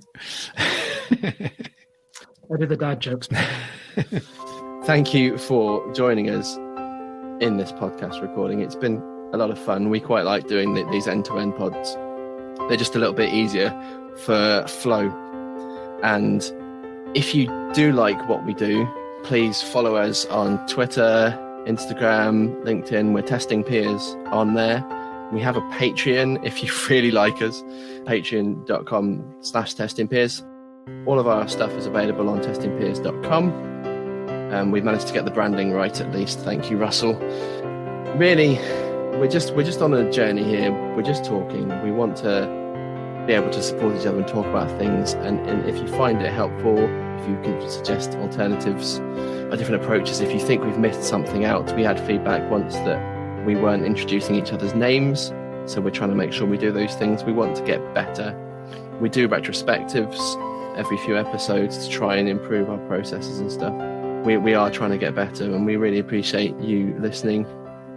I 0.58 2.56
did 2.58 2.68
the 2.68 2.76
dad 2.76 3.00
jokes? 3.00 3.28
Thank 4.90 5.14
you 5.14 5.38
for 5.38 5.88
joining 5.92 6.30
us 6.30 6.56
in 7.40 7.58
this 7.58 7.70
podcast 7.70 8.20
recording. 8.20 8.60
It's 8.60 8.74
been 8.74 8.96
a 9.32 9.36
lot 9.36 9.48
of 9.48 9.56
fun. 9.56 9.88
We 9.88 10.00
quite 10.00 10.24
like 10.24 10.48
doing 10.48 10.74
the, 10.74 10.82
these 10.90 11.06
end 11.06 11.26
to 11.26 11.38
end 11.38 11.54
pods. 11.54 11.94
They're 12.66 12.76
just 12.76 12.96
a 12.96 12.98
little 12.98 13.14
bit 13.14 13.32
easier 13.32 13.70
for 14.24 14.66
flow. 14.66 15.08
And 16.02 16.42
if 17.14 17.36
you 17.36 17.46
do 17.72 17.92
like 17.92 18.28
what 18.28 18.44
we 18.44 18.52
do, 18.52 18.84
please 19.22 19.62
follow 19.62 19.94
us 19.94 20.26
on 20.26 20.66
Twitter, 20.66 21.38
Instagram, 21.68 22.60
LinkedIn. 22.64 23.12
We're 23.12 23.22
testing 23.22 23.62
peers 23.62 24.16
on 24.32 24.54
there. 24.54 24.84
We 25.32 25.40
have 25.40 25.56
a 25.56 25.62
Patreon 25.78 26.44
if 26.44 26.64
you 26.64 26.72
really 26.90 27.12
like 27.12 27.40
us, 27.40 27.62
patreon.com 28.08 29.36
slash 29.40 29.74
testing 29.74 30.08
peers. 30.08 30.42
All 31.06 31.20
of 31.20 31.28
our 31.28 31.46
stuff 31.46 31.70
is 31.74 31.86
available 31.86 32.28
on 32.28 32.40
testingpeers.com. 32.40 33.89
Um, 34.52 34.70
we've 34.70 34.84
managed 34.84 35.06
to 35.06 35.12
get 35.12 35.24
the 35.24 35.30
branding 35.30 35.72
right 35.72 36.00
at 36.00 36.12
least. 36.12 36.40
Thank 36.40 36.70
you, 36.70 36.76
Russell. 36.76 37.14
Really, 38.16 38.56
we're 39.18 39.28
just 39.28 39.54
we're 39.54 39.64
just 39.64 39.80
on 39.80 39.94
a 39.94 40.10
journey 40.10 40.42
here. 40.42 40.72
We're 40.96 41.02
just 41.02 41.24
talking. 41.24 41.68
We 41.82 41.92
want 41.92 42.16
to 42.18 42.60
be 43.26 43.34
able 43.34 43.50
to 43.50 43.62
support 43.62 43.94
each 43.96 44.06
other 44.06 44.18
and 44.18 44.26
talk 44.26 44.46
about 44.46 44.68
things. 44.78 45.12
And, 45.12 45.38
and 45.48 45.68
if 45.68 45.76
you 45.76 45.86
find 45.96 46.20
it 46.20 46.32
helpful, 46.32 46.78
if 46.78 47.28
you 47.28 47.38
could 47.42 47.70
suggest 47.70 48.14
alternatives 48.14 48.98
or 48.98 49.56
different 49.56 49.82
approaches, 49.82 50.20
if 50.20 50.32
you 50.32 50.40
think 50.40 50.64
we've 50.64 50.78
missed 50.78 51.04
something 51.04 51.44
out, 51.44 51.74
we 51.76 51.84
had 51.84 52.00
feedback 52.06 52.50
once 52.50 52.74
that 52.76 53.46
we 53.46 53.54
weren't 53.54 53.84
introducing 53.84 54.34
each 54.34 54.52
other's 54.52 54.74
names. 54.74 55.32
So 55.66 55.80
we're 55.80 55.90
trying 55.90 56.10
to 56.10 56.16
make 56.16 56.32
sure 56.32 56.46
we 56.46 56.58
do 56.58 56.72
those 56.72 56.94
things. 56.94 57.22
We 57.22 57.32
want 57.32 57.56
to 57.56 57.62
get 57.62 57.94
better. 57.94 58.34
We 59.00 59.08
do 59.08 59.28
retrospectives 59.28 60.76
every 60.76 60.96
few 60.98 61.16
episodes 61.16 61.86
to 61.86 61.90
try 61.90 62.16
and 62.16 62.28
improve 62.28 62.70
our 62.70 62.78
processes 62.88 63.38
and 63.38 63.52
stuff. 63.52 63.99
We, 64.24 64.36
we 64.36 64.54
are 64.54 64.70
trying 64.70 64.90
to 64.90 64.98
get 64.98 65.14
better 65.14 65.44
and 65.44 65.64
we 65.64 65.76
really 65.76 65.98
appreciate 65.98 66.58
you 66.60 66.94
listening 67.00 67.46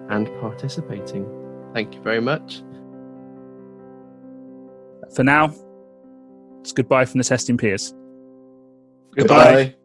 and 0.09 0.27
participating. 0.39 1.27
Thank 1.73 1.95
you 1.95 2.01
very 2.01 2.21
much. 2.21 2.61
For 5.13 5.23
now, 5.23 5.53
it's 6.61 6.71
goodbye 6.71 7.05
from 7.05 7.17
the 7.19 7.23
testing 7.25 7.57
peers. 7.57 7.93
Goodbye. 9.15 9.75